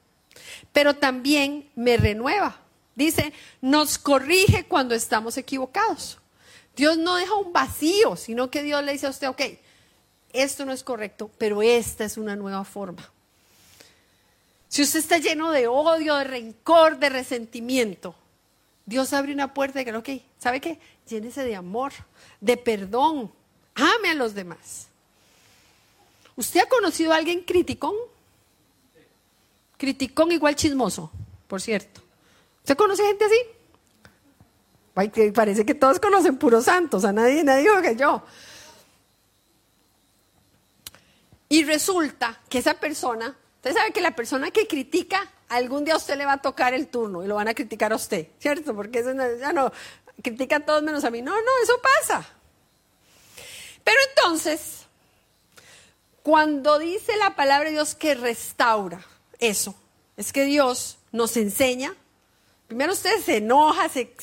[0.72, 2.60] pero también me renueva.
[2.96, 6.20] Dice, nos corrige cuando estamos equivocados.
[6.76, 9.42] Dios no deja un vacío, sino que Dios le dice a usted, ok,
[10.32, 13.12] esto no es correcto, pero esta es una nueva forma.
[14.68, 18.16] Si usted está lleno de odio, de rencor, de resentimiento,
[18.86, 20.80] Dios abre una puerta y que, ¿sabe qué?
[21.08, 21.94] Llénese de amor,
[22.42, 23.32] de perdón,
[23.76, 24.88] ame a los demás.
[26.36, 27.94] ¿Usted ha conocido a alguien criticón?
[29.78, 31.12] Criticón igual chismoso,
[31.48, 32.02] por cierto.
[32.60, 33.38] ¿Usted conoce gente así?
[35.34, 38.24] parece que todos conocen puros santos, a nadie, nadie dijo que yo.
[41.50, 45.98] Y resulta que esa persona, usted sabe que la persona que critica, algún día a
[45.98, 48.76] usted le va a tocar el turno y lo van a criticar a usted, ¿cierto?
[48.76, 49.72] Porque eso ya no,
[50.22, 51.22] critica a todos menos a mí.
[51.22, 52.26] No, no, eso pasa.
[53.84, 54.86] Pero entonces,
[56.22, 59.06] cuando dice la palabra de Dios que restaura
[59.40, 59.76] eso,
[60.16, 61.96] es que Dios nos enseña.
[62.68, 64.16] Primero usted se enoja, se,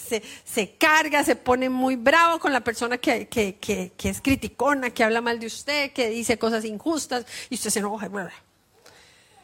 [0.45, 4.91] se, carga, se pone muy bravo con la persona que, que, que, que, es criticona,
[4.91, 8.11] que habla mal de usted, que dice cosas injustas, y usted se enoja.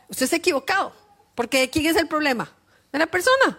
[0.08, 0.92] Usted está equivocado,
[1.37, 2.51] porque ¿quién es el problema?
[2.90, 3.59] De la persona.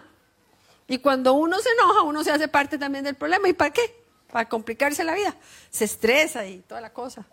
[0.86, 3.48] Y cuando uno se enoja, uno se hace parte también del problema.
[3.48, 4.04] ¿Y para qué?
[4.30, 5.34] Para complicarse la vida.
[5.70, 7.26] Se estresa y toda la cosa.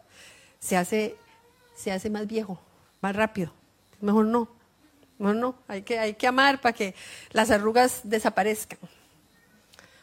[0.59, 1.17] Se hace
[1.75, 2.59] se hace más viejo,
[3.01, 3.51] más rápido.
[4.01, 4.49] Mejor no.
[5.19, 5.55] Mejor no.
[5.67, 6.95] Hay que, hay que amar para que
[7.31, 8.79] las arrugas desaparezcan.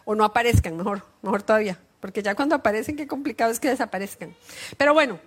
[0.05, 1.79] O no aparezcan, mejor, mejor todavía.
[2.01, 4.35] Porque ya cuando aparecen, qué complicado es que desaparezcan.
[4.77, 5.19] Pero bueno,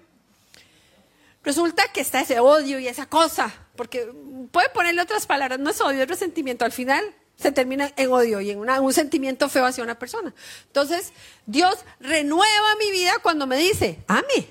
[1.46, 3.54] resulta que está ese odio y esa cosa.
[3.76, 4.12] Porque
[4.52, 6.66] puede ponerle otras palabras, no es odio, es resentimiento.
[6.66, 7.04] Al final
[7.38, 10.34] se termina en odio y en un sentimiento feo hacia una persona.
[10.68, 11.14] Entonces,
[11.46, 14.48] Dios renueva mi vida cuando me dice, ame.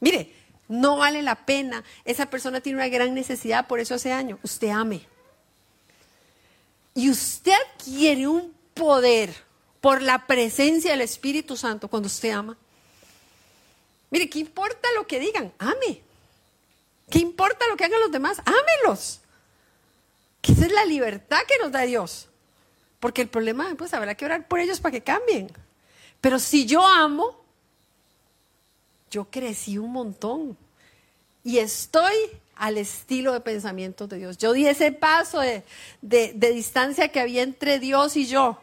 [0.00, 0.34] Mire,
[0.68, 1.84] no vale la pena.
[2.04, 4.38] Esa persona tiene una gran necesidad, por eso hace año.
[4.42, 5.06] Usted ame.
[6.94, 9.34] Y usted adquiere un poder
[9.80, 12.56] por la presencia del Espíritu Santo cuando usted ama.
[14.10, 15.52] Mire, ¿qué importa lo que digan?
[15.58, 16.02] Ame.
[17.08, 18.40] ¿Qué importa lo que hagan los demás?
[18.44, 19.20] Ámelos.
[20.40, 22.28] Que esa es la libertad que nos da Dios.
[22.98, 25.50] Porque el problema, pues habrá que orar por ellos para que cambien.
[26.20, 27.40] Pero si yo amo,
[29.10, 30.56] yo crecí un montón
[31.42, 32.14] y estoy
[32.54, 34.36] al estilo de pensamiento de Dios.
[34.36, 35.64] Yo di ese paso de,
[36.02, 38.60] distancia que había entre Dios y yo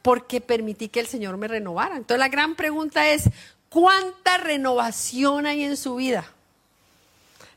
[0.00, 1.96] porque permití que el Señor me renovara.
[1.96, 3.24] Entonces la gran pregunta es,
[3.72, 6.30] ¿cuánta renovación hay en su vida?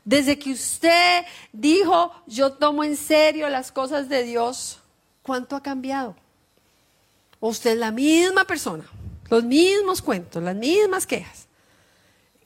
[0.04, 4.78] Desde que usted dijo, yo tomo en serio las cosas de Dios,
[5.22, 6.16] ¿cuánto ha cambiado?
[7.40, 8.84] ¿O usted es la misma persona?
[9.28, 11.46] Los mismos cuentos, las mismas quejas.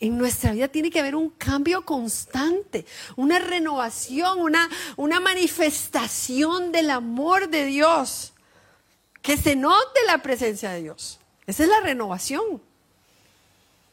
[0.00, 6.88] En nuestra vida tiene que haber un cambio constante, una renovación, una, una manifestación del
[6.88, 8.32] amor de Dios.
[9.20, 11.20] Que se note la presencia de Dios.
[11.46, 12.62] Esa es la renovación.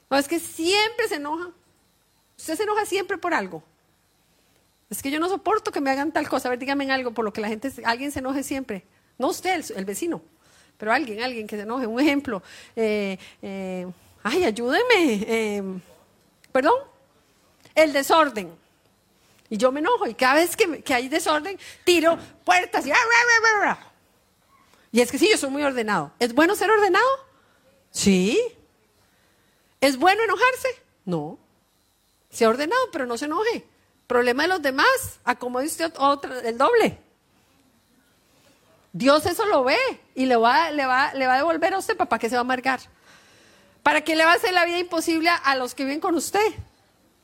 [0.09, 1.49] No, es que siempre se enoja.
[2.37, 3.63] Usted se enoja siempre por algo.
[4.89, 6.47] Es que yo no soporto que me hagan tal cosa.
[6.47, 8.83] A ver, dígame algo por lo que la gente, alguien se enoje siempre.
[9.17, 10.21] No usted, el, vecino,
[10.77, 11.87] pero alguien, alguien que se enoje.
[11.87, 12.41] Un ejemplo.
[12.75, 13.87] Eh, eh,
[14.23, 15.25] ay, ayúdeme.
[15.27, 15.63] Eh,
[16.51, 16.75] perdón,
[17.75, 18.55] el desorden.
[19.49, 22.91] Y yo me enojo y cada vez que, hay desorden, tiro puertas y...
[24.91, 26.11] Y es que sí, yo soy muy ordenado.
[26.19, 27.05] ¿Es bueno ser ordenado?
[27.91, 28.39] Sí.
[29.81, 30.67] ¿Es bueno enojarse?
[31.05, 31.37] No.
[32.29, 33.65] Sea ordenado, pero no se enoje.
[34.07, 36.97] Problema de los demás, acomode usted otra, el doble.
[38.93, 39.77] Dios eso lo ve
[40.15, 42.39] y le va, le va, le va a devolver a usted, papá, que se va
[42.39, 42.79] a amargar.
[43.83, 46.53] ¿Para qué le va a hacer la vida imposible a los que viven con usted?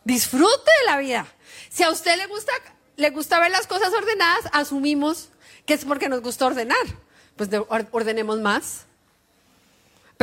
[0.04, 1.26] Disfrute de la vida.
[1.70, 2.52] Si a usted le gusta,
[2.96, 5.30] le gusta ver las cosas ordenadas, asumimos
[5.66, 6.86] que es porque nos gusta ordenar.
[7.36, 7.50] Pues
[7.92, 8.86] ordenemos más.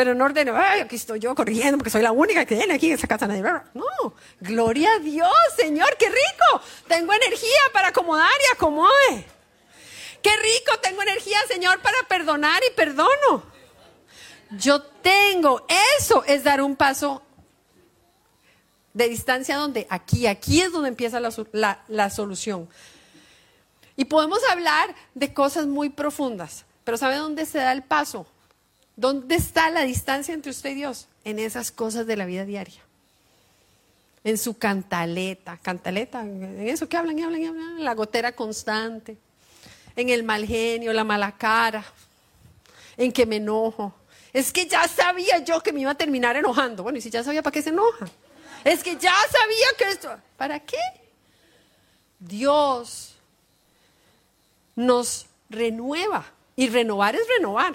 [0.00, 2.86] Pero no ordene, ay, aquí estoy yo corriendo porque soy la única que viene aquí
[2.86, 3.26] en esa casa.
[3.26, 3.42] Nadie.
[3.74, 6.64] No, gloria a Dios, Señor, qué rico.
[6.88, 9.26] Tengo energía para acomodar y acomode.
[10.22, 13.42] Qué rico, tengo energía, Señor, para perdonar y perdono.
[14.52, 15.66] Yo tengo,
[15.98, 17.22] eso es dar un paso
[18.94, 22.70] de distancia donde aquí, aquí es donde empieza la, solución.
[23.96, 28.26] Y podemos hablar de cosas muy profundas, pero ¿sabe dónde se da el paso?
[29.00, 31.08] ¿Dónde está la distancia entre usted y Dios?
[31.24, 32.82] En esas cosas de la vida diaria.
[34.24, 39.16] En su cantaleta, cantaleta, en eso que hablan, hablan, hablan, la gotera constante,
[39.96, 41.82] en el mal genio, la mala cara,
[42.98, 43.94] en que me enojo.
[44.34, 46.82] Es que ya sabía yo que me iba a terminar enojando.
[46.82, 48.06] Bueno, y si ya sabía, ¿para qué se enoja?
[48.64, 50.14] Es que ya sabía que esto...
[50.36, 50.76] ¿Para qué?
[52.18, 53.14] Dios
[54.76, 56.26] nos renueva.
[56.54, 57.72] Y renovar es renovar.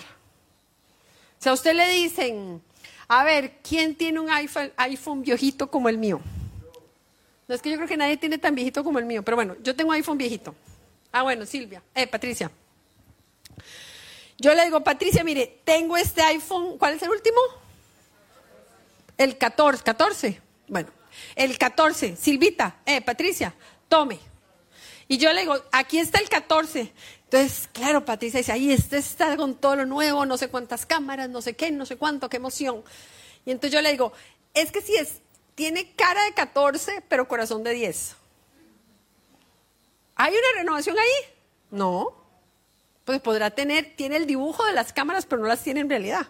[1.45, 2.59] Sea, a usted le dicen,
[3.07, 6.19] a ver, ¿quién tiene un iPhone, iPhone viejito como el mío?
[7.47, 9.55] No es que yo creo que nadie tiene tan viejito como el mío, pero bueno,
[9.61, 10.55] yo tengo iPhone viejito.
[11.11, 12.49] Ah, bueno, Silvia, eh, Patricia.
[14.39, 17.37] Yo le digo, Patricia, mire, tengo este iPhone, ¿cuál es el último?
[19.15, 20.41] El 14, 14.
[20.67, 20.89] Bueno,
[21.35, 22.15] el 14.
[22.15, 23.53] Silvita, eh, Patricia,
[23.87, 24.17] tome.
[25.07, 26.91] Y yo le digo, aquí está el 14.
[27.35, 31.29] Entonces, claro, Patricia dice, ahí este está con todo lo nuevo, no sé cuántas cámaras,
[31.29, 32.81] no sé qué, no sé cuánto, qué emoción.
[33.45, 34.13] Y entonces yo le digo,
[34.53, 35.19] es que sí es,
[35.53, 38.15] tiene cara de 14, pero corazón de 10.
[40.15, 41.33] ¿Hay una renovación ahí?
[41.71, 42.15] No.
[43.03, 46.27] Pues podrá tener, tiene el dibujo de las cámaras, pero no las tiene en realidad.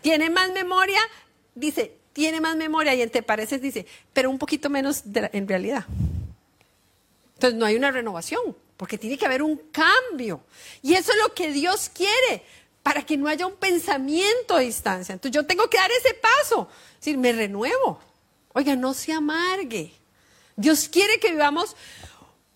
[0.00, 0.98] Tiene más memoria,
[1.54, 5.84] dice, tiene más memoria y entre pareces dice, pero un poquito menos en realidad.
[7.34, 10.40] Entonces no hay una renovación, porque tiene que haber un cambio.
[10.80, 12.42] Y eso es lo que Dios quiere,
[12.82, 15.12] para que no haya un pensamiento a distancia.
[15.12, 18.00] Entonces yo tengo que dar ese paso, es decir, me renuevo.
[18.54, 19.92] Oiga, no se amargue.
[20.56, 21.76] Dios quiere que vivamos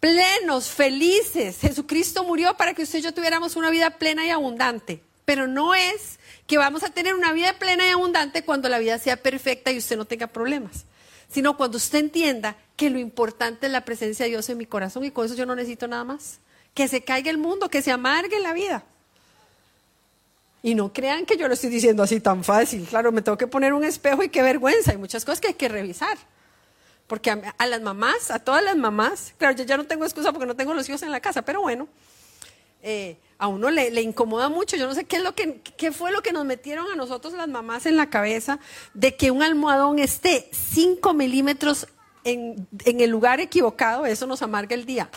[0.01, 1.59] plenos, felices.
[1.61, 5.03] Jesucristo murió para que usted y yo tuviéramos una vida plena y abundante.
[5.27, 8.99] Pero no es que vamos a tener una vida plena y abundante cuando la vida
[8.99, 10.87] sea perfecta y usted no tenga problemas,
[11.29, 15.05] sino cuando usted entienda que lo importante es la presencia de Dios en mi corazón
[15.05, 16.39] y con eso yo no necesito nada más.
[16.75, 18.85] Que se caiga el mundo, que se amargue la vida.
[20.63, 22.87] Y no crean que yo lo estoy diciendo así tan fácil.
[22.87, 24.93] Claro, me tengo que poner un espejo y qué vergüenza.
[24.93, 26.17] Hay muchas cosas que hay que revisar.
[27.07, 30.47] Porque a, las mamás, a todas las mamás, claro, yo ya no tengo excusa porque
[30.47, 31.87] no tengo los hijos en la casa, pero bueno,
[32.83, 34.77] eh, a uno le, incomoda mucho.
[34.77, 37.47] Yo no sé qué, es lo que, fue lo que nos metieron a nosotros las
[37.47, 38.59] mamás en la cabeza
[38.95, 41.87] de que un almohadón esté 5 milímetros
[42.25, 45.11] en, el lugar equivocado, eso nos amarga el día.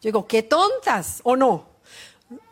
[0.00, 1.68] Yo digo, qué tontas, ¿o no?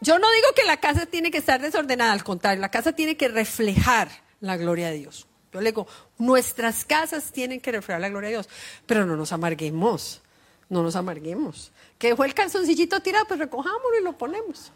[0.03, 3.17] Yo no digo que la casa tiene que estar desordenada, al contrario, la casa tiene
[3.17, 4.11] que reflejar
[4.41, 5.27] la gloria de Dios.
[5.51, 5.87] Yo le digo,
[6.19, 8.51] nuestras casas tienen que reflejar la gloria de Dios,
[8.85, 10.21] pero no nos amarguemos,
[10.69, 11.73] no nos amarguemos.
[11.99, 14.73] Que dejó el calzoncillito tirado, pues recojámoslo y lo ponemos.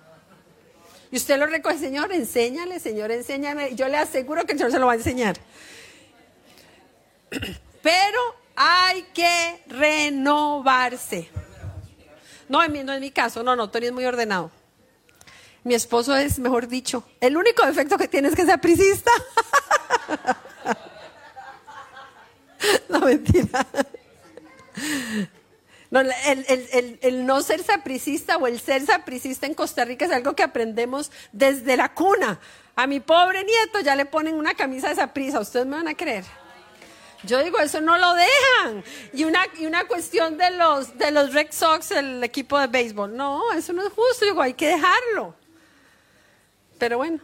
[1.10, 3.74] Y usted lo recoge, Señor, enséñale, Señor, enséñame.
[3.74, 5.36] Yo le aseguro que el Señor se lo va a enseñar.
[7.82, 8.20] Pero
[8.56, 11.28] hay que renovarse.
[12.48, 14.50] No, en mi, no es mi caso, no, no, Tony es muy ordenado.
[15.64, 19.10] Mi esposo es, mejor dicho, el único defecto que tiene es que sea prisista.
[22.88, 23.66] no, mentira.
[25.90, 30.34] No, el, el, no ser sapricista o el ser sapricista en Costa Rica es algo
[30.34, 32.40] que aprendemos desde la cuna.
[32.74, 35.94] A mi pobre nieto ya le ponen una camisa de saprisa, ustedes me van a
[35.94, 36.24] creer.
[37.22, 38.84] Yo digo, eso no lo dejan.
[39.12, 43.16] Y una, y una cuestión de los, de los Red Sox, el equipo de béisbol.
[43.16, 44.24] No, eso no es justo.
[44.24, 45.34] Digo, hay que dejarlo.
[46.78, 47.20] Pero bueno,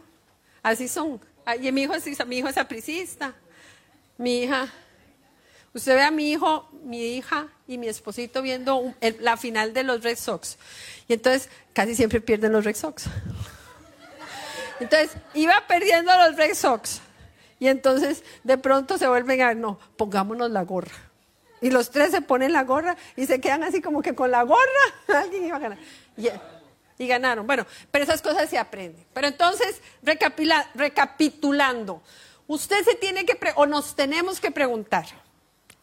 [0.61, 1.21] así son.
[1.61, 3.33] Y mi hijo es, mi hijo es apricista.
[4.17, 4.67] Mi hija.
[5.73, 10.03] Usted ve a mi hijo, mi hija y mi esposito viendo la final de los
[10.03, 10.57] Red Sox.
[11.07, 13.05] Y entonces casi siempre pierden los Red Sox.
[14.79, 17.01] Entonces, iba perdiendo los Red Sox.
[17.59, 20.93] Y entonces de pronto se vuelven a, no, pongámonos la gorra.
[21.61, 24.43] Y los tres se ponen la gorra y se quedan así como que con la
[24.43, 24.59] gorra
[25.07, 25.77] alguien iba a ganar.
[26.17, 27.47] Y, ganaron.
[27.47, 29.05] Bueno, pero esas cosas se aprenden.
[29.13, 29.81] Pero entonces,
[30.75, 32.01] recapitulando,
[32.47, 35.05] usted se tiene que, o nos tenemos que preguntar,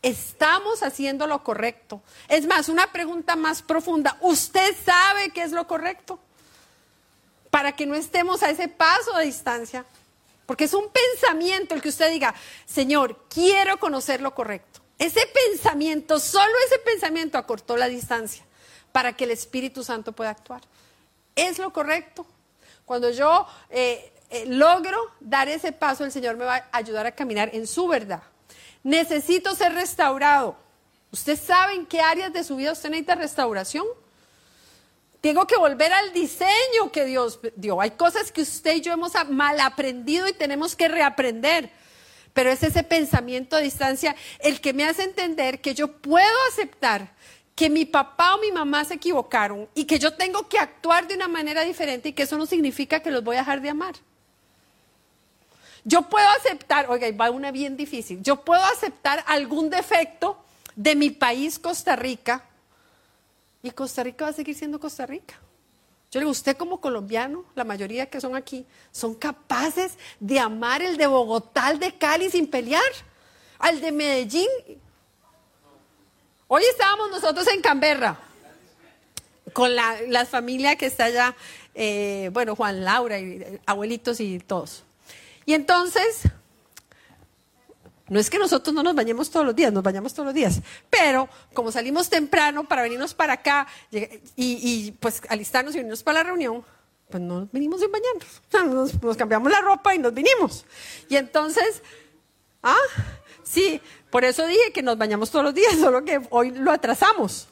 [0.02, 2.02] ¿estamos haciendo lo correcto?
[2.28, 6.18] Es más, una pregunta más profunda, ¿usted sabe qué es lo correcto?
[7.50, 9.84] Para que no estemos a ese paso de distancia.
[10.46, 12.34] Porque es un pensamiento el que usted diga,
[12.66, 14.80] Señor, quiero conocer lo correcto.
[14.98, 18.44] Ese pensamiento, solo ese pensamiento acortó la distancia
[18.92, 20.60] para que el Espíritu Santo pueda actuar.
[21.36, 22.26] Es lo correcto.
[22.84, 27.12] Cuando yo eh, eh, logro dar ese paso, el Señor me va a ayudar a
[27.12, 28.22] caminar en su verdad.
[28.82, 30.56] Necesito ser restaurado.
[31.12, 33.86] ¿Usted sabe en qué áreas de su vida usted necesita restauración?
[35.20, 37.80] Tengo que volver al diseño que Dios dio.
[37.80, 41.70] Hay cosas que usted y yo hemos mal aprendido y tenemos que reaprender.
[42.32, 47.12] Pero es ese pensamiento a distancia el que me hace entender que yo puedo aceptar
[47.54, 51.16] que mi papá o mi mamá se equivocaron y que yo tengo que actuar de
[51.16, 53.96] una manera diferente y que eso no significa que los voy a dejar de amar.
[55.84, 60.38] Yo puedo aceptar, oiga, va una bien difícil, yo puedo aceptar algún defecto
[60.76, 62.44] de mi país, Costa Rica,
[63.62, 65.38] y Costa Rica va a seguir siendo Costa Rica.
[66.10, 70.82] Yo le digo, usted como colombiano, la mayoría que son aquí, son capaces de amar
[70.82, 72.82] el de Bogotá, de Cali sin pelear,
[73.58, 74.48] al de Medellín.
[76.48, 78.18] Hoy estábamos nosotros en Canberra
[79.52, 81.36] con la, familia que está allá,
[81.74, 84.84] eh, bueno, Juan Laura y eh, abuelitos y todos.
[85.46, 86.22] Y entonces
[88.10, 90.60] no es que nosotros no nos bañemos todos los días, nos bañamos todos los días,
[90.90, 93.68] pero como salimos temprano para venirnos para acá
[94.34, 96.64] y, pues alistarnos y venirnos para la reunión,
[97.08, 98.98] pues no venimos sin bañarnos.
[99.00, 100.64] Nos, cambiamos la ropa y nos vinimos.
[101.08, 101.84] Y entonces,
[102.64, 102.74] ah,
[103.44, 103.80] sí,
[104.10, 107.46] por eso dije que nos bañamos todos los días, solo que hoy lo atrasamos.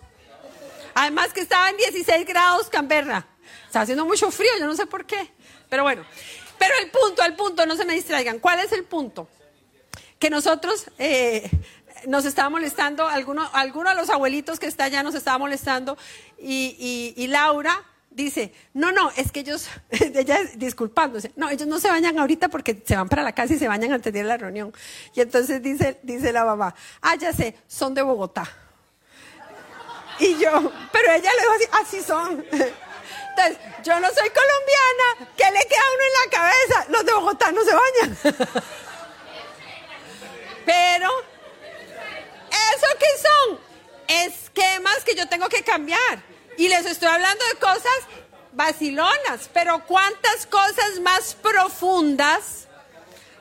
[0.93, 3.29] Además que estaba en 16 grados Canberra.
[3.67, 5.31] Estaba haciendo mucho frío, yo no sé por qué.
[5.69, 6.05] Pero bueno,
[6.59, 8.39] pero el punto, el punto, no se me distraigan.
[8.39, 9.29] ¿Cuál es el punto?
[10.19, 11.49] que nosotros eh,
[12.07, 15.97] nos estaba molestando, alguno, alguno de los abuelitos que está allá nos estaba molestando
[16.39, 22.19] y, Laura dice, no, no, es que ellos, ella disculpándose, no, ellos no se bañan
[22.19, 24.73] ahorita porque se van para la casa y se bañan antes de la reunión.
[25.15, 28.49] Y entonces dice, dice la mamá, ah, ya sé, son de Bogotá.
[30.19, 32.45] Y yo, pero ella le dijo así, así son.
[33.31, 36.87] Entonces, yo no soy colombiana, ¿qué le queda a uno en la cabeza?
[36.91, 38.19] Los de Bogotá no se bañan.
[40.67, 41.11] Pero,
[42.51, 43.61] ¿eso qué son?
[44.27, 46.23] Esquemas que yo tengo que cambiar.
[46.57, 48.01] Y les estoy hablando de cosas
[48.53, 52.67] vacilonas, pero ¿cuántas cosas más profundas?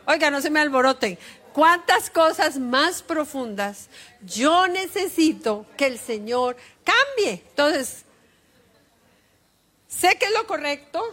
[0.06, 1.18] Oiga, no se me alboroten.
[1.52, 3.90] ¿Cuántas cosas más profundas
[4.22, 7.44] yo necesito que el Señor cambie?
[7.50, 8.06] Entonces,
[9.88, 11.04] sé que es lo correcto,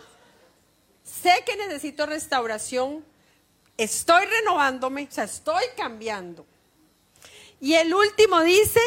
[1.02, 3.04] sé que necesito restauración,
[3.76, 6.46] estoy renovándome, o sea, estoy cambiando.
[7.60, 8.80] Y el último dice,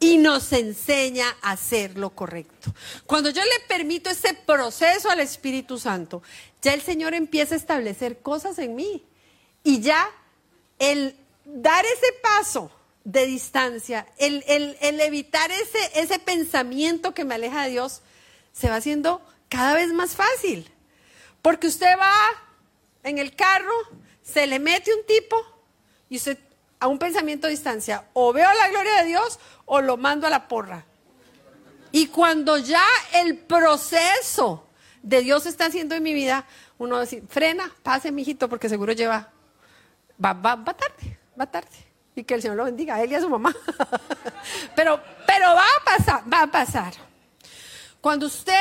[0.00, 2.72] y nos enseña a hacer lo correcto.
[3.06, 6.22] Cuando yo le permito ese proceso al Espíritu Santo,
[6.62, 9.04] ya el Señor empieza a establecer cosas en mí.
[9.64, 10.08] Y ya
[10.78, 12.70] el dar ese paso
[13.04, 18.02] de distancia, el, el evitar ese, ese pensamiento que me aleja de Dios,
[18.58, 20.70] se va haciendo cada vez más fácil.
[21.42, 22.12] Porque usted va
[23.04, 23.72] en el carro
[24.22, 25.36] se le mete un tipo
[26.08, 26.38] y usted
[26.80, 30.30] a un pensamiento de distancia, o veo la gloria de Dios o lo mando a
[30.30, 30.84] la porra.
[31.90, 32.84] Y cuando ya
[33.14, 34.68] el proceso
[35.02, 36.44] de Dios está haciendo en mi vida,
[36.76, 39.28] uno dice, frena, pase, mijito, porque seguro lleva,
[40.24, 41.86] va, va, va tarde, va tarde.
[42.14, 43.54] Y que el Señor lo bendiga a él y a su mamá.
[44.76, 47.07] pero, pero va a pasar, va a pasar.
[48.00, 48.54] Cuando usted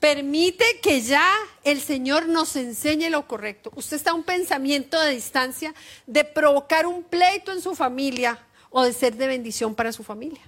[0.00, 1.30] Permite que ya
[1.62, 3.70] el Señor nos enseñe lo correcto.
[3.76, 5.74] Usted está a un pensamiento de distancia
[6.06, 8.38] de provocar un pleito en su familia
[8.70, 10.40] o de ser de bendición para su familia.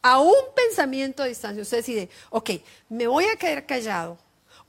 [0.00, 1.62] A un pensamiento de distancia.
[1.62, 2.52] Usted decide, ok,
[2.88, 4.16] me voy a quedar callado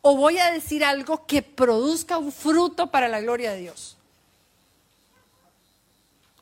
[0.02, 3.98] o voy a decir algo que produzca un fruto para la gloria de Dios.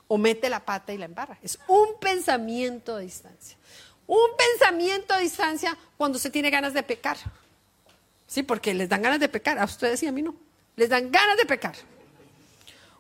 [0.08, 1.38] O mete la pata y la embarra.
[1.44, 3.58] Es un pensamiento de distancia.
[4.08, 7.18] Un pensamiento de distancia cuando se tiene ganas de pecar.
[8.28, 9.60] Sí, porque les dan ganas de pecar.
[9.60, 10.36] A ustedes y a mí no.
[10.76, 11.76] Les dan ganas de pecar.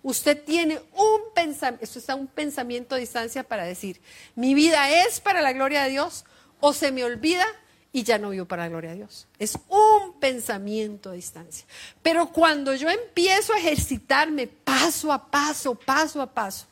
[0.01, 3.99] Usted tiene un pensamiento, esto está un pensamiento a distancia para decir,
[4.35, 6.25] mi vida es para la gloria de Dios
[6.59, 7.43] o se me olvida
[7.91, 9.25] y ya no vivo para la gloria de Dios.
[9.39, 11.65] Es un pensamiento a distancia.
[12.03, 16.67] Pero cuando yo empiezo a ejercitarme paso a paso, paso a paso,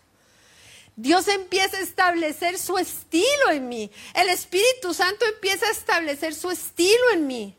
[0.96, 3.90] Dios empieza a establecer su estilo en mí.
[4.14, 7.56] El Espíritu Santo empieza a establecer su estilo en mí.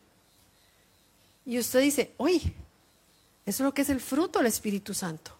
[1.44, 2.54] Y usted dice, uy,
[3.44, 5.32] eso es lo que es el fruto del Espíritu Santo.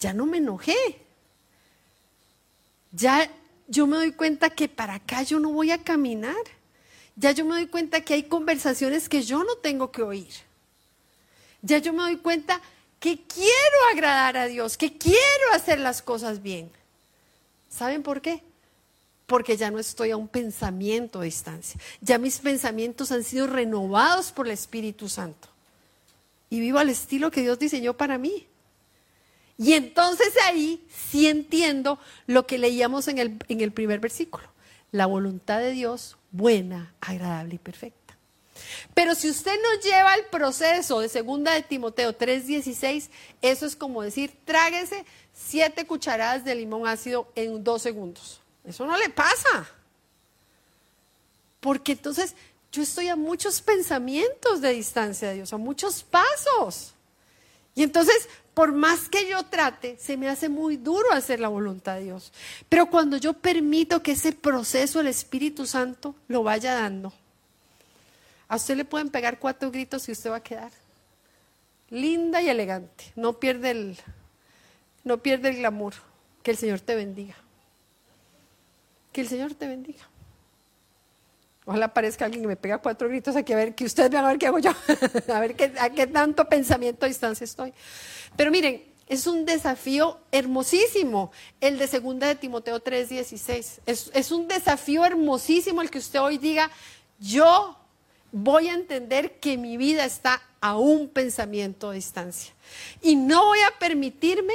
[0.00, 0.76] Ya no me enojé.
[2.92, 3.30] Ya
[3.68, 6.36] yo me doy cuenta que para acá yo no voy a caminar.
[7.16, 10.32] Ya yo me doy cuenta que hay conversaciones que yo no tengo que oír.
[11.62, 12.60] Ya yo me doy cuenta
[12.98, 16.70] que quiero agradar a Dios, que quiero hacer las cosas bien.
[17.68, 18.42] ¿Saben por qué?
[19.26, 21.80] porque ya no estoy a un pensamiento de distancia.
[22.00, 25.48] Ya mis pensamientos han sido renovados por el Espíritu Santo.
[26.48, 28.46] Y vivo al estilo que Dios diseñó para mí.
[29.58, 34.46] Y entonces ahí sí entiendo lo que leíamos en el, en el primer versículo.
[34.92, 38.05] La voluntad de Dios buena, agradable y perfecta.
[38.94, 43.10] Pero si usted no lleva el proceso de segunda de Timoteo 3:16,
[43.42, 45.04] eso es como decir, tráguese
[45.34, 48.40] siete cucharadas de limón ácido en dos segundos.
[48.64, 49.68] Eso no le pasa.
[51.60, 52.34] Porque entonces
[52.72, 56.94] yo estoy a muchos pensamientos de distancia de Dios, a muchos pasos.
[57.74, 61.96] Y entonces, por más que yo trate, se me hace muy duro hacer la voluntad
[61.96, 62.32] de Dios.
[62.68, 67.12] Pero cuando yo permito que ese proceso el Espíritu Santo lo vaya dando,
[68.48, 70.70] a usted le pueden pegar cuatro gritos y usted va a quedar
[71.90, 73.12] linda y elegante.
[73.14, 73.98] No pierde el,
[75.04, 75.94] no pierde el glamour.
[76.42, 77.34] Que el Señor te bendiga.
[79.12, 80.08] Que el Señor te bendiga.
[81.64, 84.28] Ojalá aparezca alguien que me pega cuatro gritos aquí a ver que ustedes vean a
[84.28, 84.70] ver qué hago yo,
[85.34, 87.72] a ver qué, a qué tanto pensamiento a distancia estoy.
[88.36, 93.80] Pero miren, es un desafío hermosísimo el de segunda de Timoteo 3:16.
[93.84, 96.70] Es, es un desafío hermosísimo el que usted hoy diga,
[97.18, 97.76] yo
[98.32, 102.52] voy a entender que mi vida está a un pensamiento de distancia.
[103.02, 104.54] Y no voy a permitirme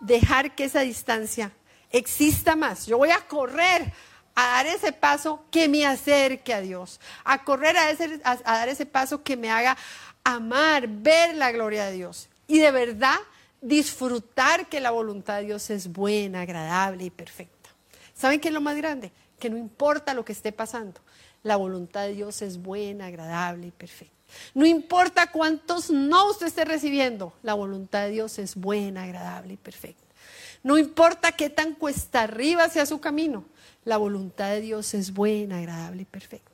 [0.00, 1.52] dejar que esa distancia
[1.90, 2.86] exista más.
[2.86, 3.92] Yo voy a correr
[4.34, 9.22] a dar ese paso que me acerque a Dios, a correr a, dar ese paso
[9.22, 9.76] que me haga
[10.22, 13.18] amar, ver la gloria de Dios y de verdad
[13.60, 17.70] disfrutar que la voluntad de Dios es buena, agradable y perfecta.
[18.14, 19.10] ¿Saben qué es lo más grande?
[19.40, 21.00] Que no importa lo que esté pasando,
[21.42, 24.14] la voluntad de Dios es buena, agradable y perfecta.
[24.54, 29.56] No importa cuántos no usted esté recibiendo, la voluntad de Dios es buena, agradable y
[29.56, 30.04] perfecta.
[30.62, 33.44] No importa qué tan cuesta arriba sea su camino,
[33.84, 36.50] la voluntad de Dios es buena, agradable y perfecta.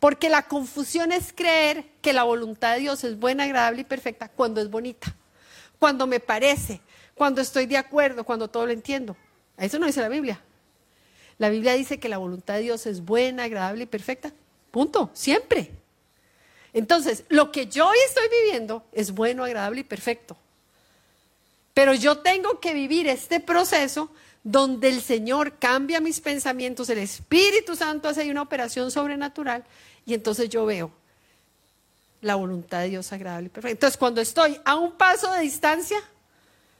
[0.00, 4.28] Porque la confusión es creer que la voluntad de Dios es buena, agradable y perfecta
[4.28, 5.14] cuando es bonita,
[5.78, 6.80] cuando me parece,
[7.14, 9.16] cuando estoy de acuerdo, cuando todo lo entiendo.
[9.56, 10.40] Eso no dice la Biblia.
[11.42, 14.32] La Biblia dice que la voluntad de Dios es buena, agradable y perfecta.
[14.70, 15.72] Punto, siempre.
[16.72, 20.36] Entonces, lo que yo hoy estoy viviendo es bueno, agradable y perfecto.
[21.74, 24.08] Pero yo tengo que vivir este proceso
[24.44, 29.64] donde el Señor cambia mis pensamientos, el Espíritu Santo hace una operación sobrenatural
[30.06, 30.92] y entonces yo veo
[32.20, 33.72] la voluntad de Dios agradable y perfecta.
[33.72, 35.98] Entonces, cuando estoy a un paso de distancia,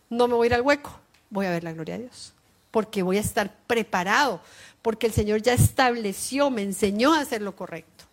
[0.09, 1.01] no me voy a ir al hueco,
[1.31, 2.33] voy a ver la gloria de Dios,
[2.73, 4.41] porque voy a estar preparado,
[4.83, 8.05] porque el Señor ya estableció, me enseñó a hacer lo correcto.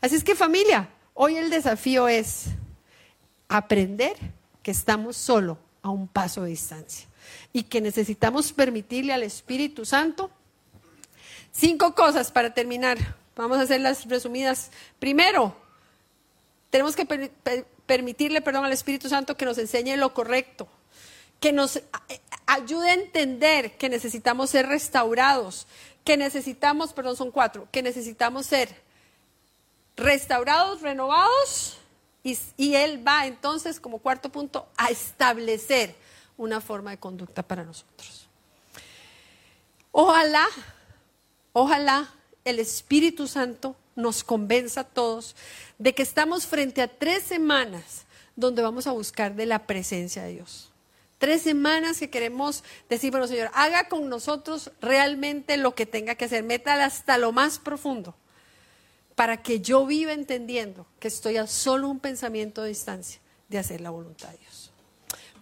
[0.00, 2.46] Así es que familia, hoy el desafío es
[3.48, 4.16] aprender
[4.64, 7.06] que estamos solo a un paso de distancia
[7.52, 10.30] y que necesitamos permitirle al Espíritu Santo.
[11.52, 12.98] Cinco cosas para terminar.
[13.36, 14.70] Vamos a hacer las resumidas.
[14.98, 15.56] Primero,
[16.70, 17.30] tenemos que
[17.86, 20.68] permitirle, perdón, al Espíritu Santo que nos enseñe lo correcto,
[21.40, 21.80] que nos
[22.46, 25.66] ayude a entender que necesitamos ser restaurados,
[26.04, 28.82] que necesitamos, perdón, son cuatro, que necesitamos ser
[29.96, 31.78] restaurados, renovados,
[32.22, 35.94] y, y Él va entonces, como cuarto punto, a establecer
[36.36, 38.28] una forma de conducta para nosotros.
[39.92, 40.46] Ojalá,
[41.52, 42.12] ojalá
[42.44, 45.34] el Espíritu Santo nos convenza a todos
[45.78, 48.04] de que estamos frente a tres semanas
[48.36, 50.70] donde vamos a buscar de la presencia de Dios.
[51.18, 56.26] Tres semanas que queremos decir, bueno Señor, haga con nosotros realmente lo que tenga que
[56.26, 58.14] hacer, métala hasta lo más profundo,
[59.14, 63.80] para que yo viva entendiendo que estoy a solo un pensamiento de distancia de hacer
[63.80, 64.72] la voluntad de Dios.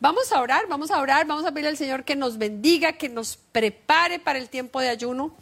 [0.01, 3.09] Vamos a orar, vamos a orar, vamos a pedirle al Señor que nos bendiga, que
[3.09, 5.35] nos prepare para el tiempo de ayuno.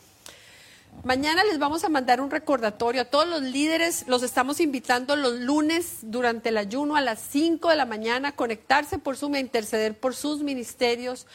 [1.05, 4.05] Mañana les vamos a mandar un recordatorio a todos los líderes.
[4.07, 8.37] Los estamos invitando los lunes durante el ayuno a las 5 de la mañana a
[8.37, 11.27] conectarse por Zoom e interceder por sus ministerios.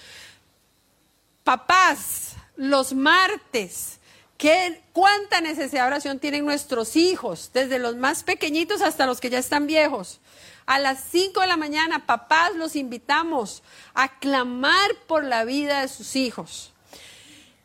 [1.43, 3.99] Papás, los martes,
[4.37, 7.51] ¿qué, ¿cuánta necesidad de oración tienen nuestros hijos?
[7.53, 10.21] Desde los más pequeñitos hasta los que ya están viejos.
[10.65, 13.63] A las 5 de la mañana, papás, los invitamos
[13.93, 16.71] a clamar por la vida de sus hijos.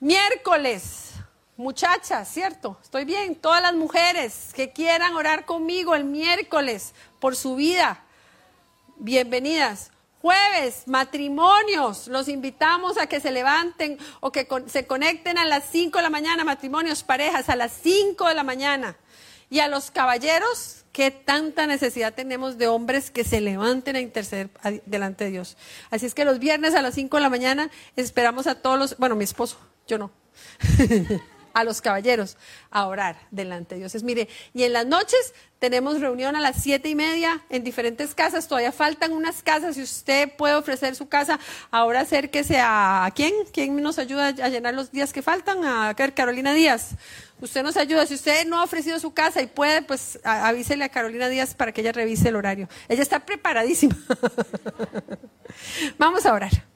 [0.00, 1.11] Miércoles,
[1.57, 2.78] muchachas, ¿cierto?
[2.82, 3.36] Estoy bien.
[3.36, 8.03] Todas las mujeres que quieran orar conmigo el miércoles por su vida,
[8.96, 9.90] bienvenidas.
[10.20, 15.98] Jueves, matrimonios, los invitamos a que se levanten o que se conecten a las 5
[15.98, 18.96] de la mañana, matrimonios, parejas, a las 5 de la mañana.
[19.50, 24.50] Y a los caballeros, ¿Qué tanta necesidad tenemos de hombres que se levanten a interceder
[24.84, 25.57] delante de Dios?
[25.90, 28.98] Así es que los viernes a las 5 de la mañana esperamos a todos los,
[28.98, 30.11] bueno, mi esposo, yo no,
[31.55, 32.36] a los caballeros
[32.70, 33.94] a orar delante de Dios.
[33.94, 38.14] Es, mire, y en las noches tenemos reunión a las siete y media en diferentes
[38.14, 38.48] casas.
[38.48, 39.76] Todavía faltan unas casas.
[39.76, 41.38] Si usted puede ofrecer su casa,
[41.70, 43.32] ahora acérquese a, ¿a quién?
[43.53, 45.64] ¿Quién nos ayuda a llenar los días que faltan?
[45.64, 46.96] A Carolina Díaz.
[47.40, 48.07] Usted nos ayuda.
[48.07, 51.72] Si usted no ha ofrecido su casa y puede, pues avísele a Carolina Díaz para
[51.72, 52.68] que ella revise el horario.
[52.88, 53.96] Ella está preparadísima.
[55.98, 56.71] Vamos a orar.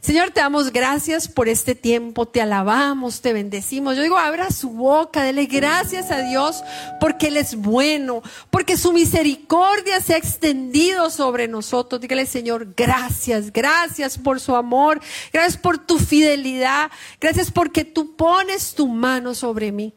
[0.00, 3.96] Señor, te damos gracias por este tiempo, te alabamos, te bendecimos.
[3.96, 6.62] Yo digo, abra su boca, dele gracias a Dios
[7.00, 12.00] porque Él es bueno, porque su misericordia se ha extendido sobre nosotros.
[12.00, 15.00] Dígale, Señor, gracias, gracias por su amor,
[15.32, 16.90] gracias por tu fidelidad,
[17.20, 19.94] gracias porque tú pones tu mano sobre mí.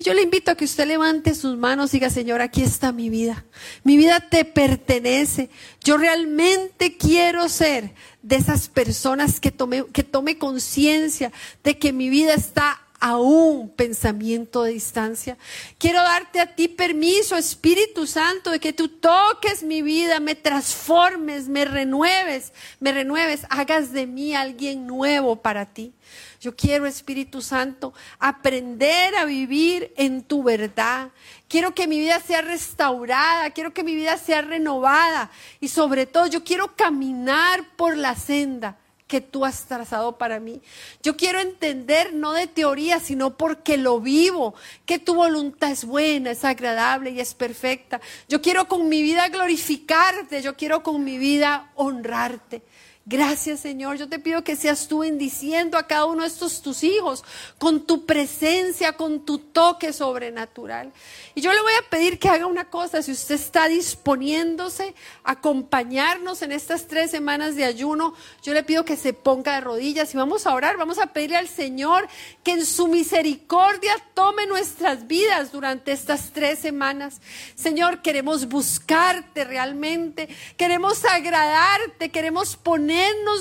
[0.00, 3.10] Yo le invito a que usted levante sus manos y diga, Señor, aquí está mi
[3.10, 3.44] vida.
[3.84, 5.50] Mi vida te pertenece.
[5.82, 11.32] Yo realmente quiero ser de esas personas que tome, que tome conciencia
[11.62, 15.36] de que mi vida está a un pensamiento de distancia.
[15.76, 21.46] Quiero darte a ti permiso, Espíritu Santo, de que tú toques mi vida, me transformes,
[21.46, 25.92] me renueves, me renueves, hagas de mí alguien nuevo para ti.
[26.40, 31.10] Yo quiero, Espíritu Santo, aprender a vivir en tu verdad.
[31.46, 35.30] Quiero que mi vida sea restaurada, quiero que mi vida sea renovada
[35.60, 38.78] y sobre todo yo quiero caminar por la senda
[39.14, 40.60] que tú has trazado para mí.
[41.00, 44.56] Yo quiero entender no de teoría, sino porque lo vivo,
[44.86, 48.00] que tu voluntad es buena, es agradable y es perfecta.
[48.28, 52.62] Yo quiero con mi vida glorificarte, yo quiero con mi vida honrarte.
[53.06, 56.82] Gracias Señor, yo te pido que seas tú bendiciendo a cada uno de estos tus
[56.82, 57.22] hijos
[57.58, 60.90] con tu presencia, con tu toque sobrenatural.
[61.34, 65.32] Y yo le voy a pedir que haga una cosa, si usted está disponiéndose a
[65.32, 70.14] acompañarnos en estas tres semanas de ayuno, yo le pido que se ponga de rodillas
[70.14, 72.08] y vamos a orar, vamos a pedirle al Señor
[72.42, 77.20] que en su misericordia tome nuestras vidas durante estas tres semanas.
[77.54, 82.56] Señor, queremos buscarte realmente, queremos agradarte, queremos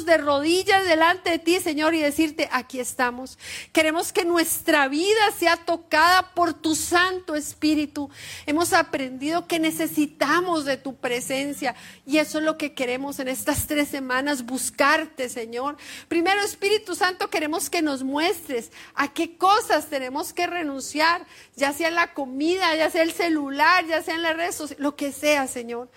[0.06, 3.38] de rodillas delante de ti, Señor, y decirte, aquí estamos.
[3.72, 8.10] Queremos que nuestra vida sea tocada por tu Santo Espíritu
[8.46, 11.76] Hemos aprendido que necesitamos de tu presencia
[12.06, 15.78] y eso es lo que queremos en estas tres semanas, buscarte, Señor.
[16.08, 21.26] Primero, Espíritu Santo, queremos que nos muestres a qué cosas tenemos que renunciar,
[21.56, 24.96] ya sea la comida, ya sea el celular, ya sea en las redes sociales, lo
[24.96, 25.90] que sea, Señor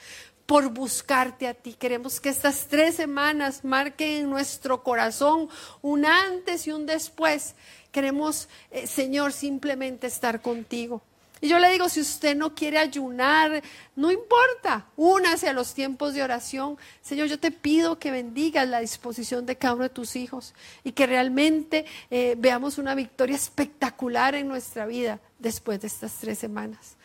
[0.46, 1.74] por buscarte a ti.
[1.74, 5.48] Queremos que estas tres semanas marquen en nuestro corazón
[5.82, 7.54] un antes y un después.
[7.90, 11.02] Queremos, eh, Señor, simplemente estar contigo.
[11.40, 13.62] Y yo le digo, si usted no quiere ayunar,
[13.94, 16.78] no importa, únase a los tiempos de oración.
[17.02, 20.92] Señor, yo te pido que bendigas la disposición de cada uno de tus hijos y
[20.92, 26.96] que realmente eh, veamos una victoria espectacular en nuestra vida después de estas tres semanas.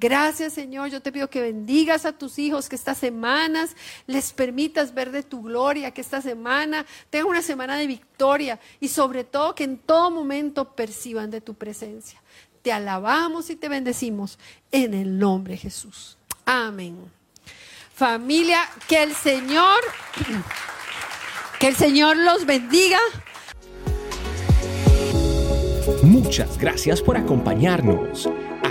[0.00, 3.76] Gracias Señor, yo te pido que bendigas a tus hijos, que estas semanas
[4.06, 8.88] les permitas ver de tu gloria, que esta semana tenga una semana de victoria y
[8.88, 12.20] sobre todo que en todo momento perciban de tu presencia
[12.62, 14.38] te alabamos y te bendecimos
[14.70, 16.18] en el nombre de Jesús.
[16.44, 16.96] Amén.
[17.94, 19.80] Familia, que el Señor,
[21.58, 22.98] que el Señor los bendiga.
[26.02, 28.28] Muchas gracias por acompañarnos.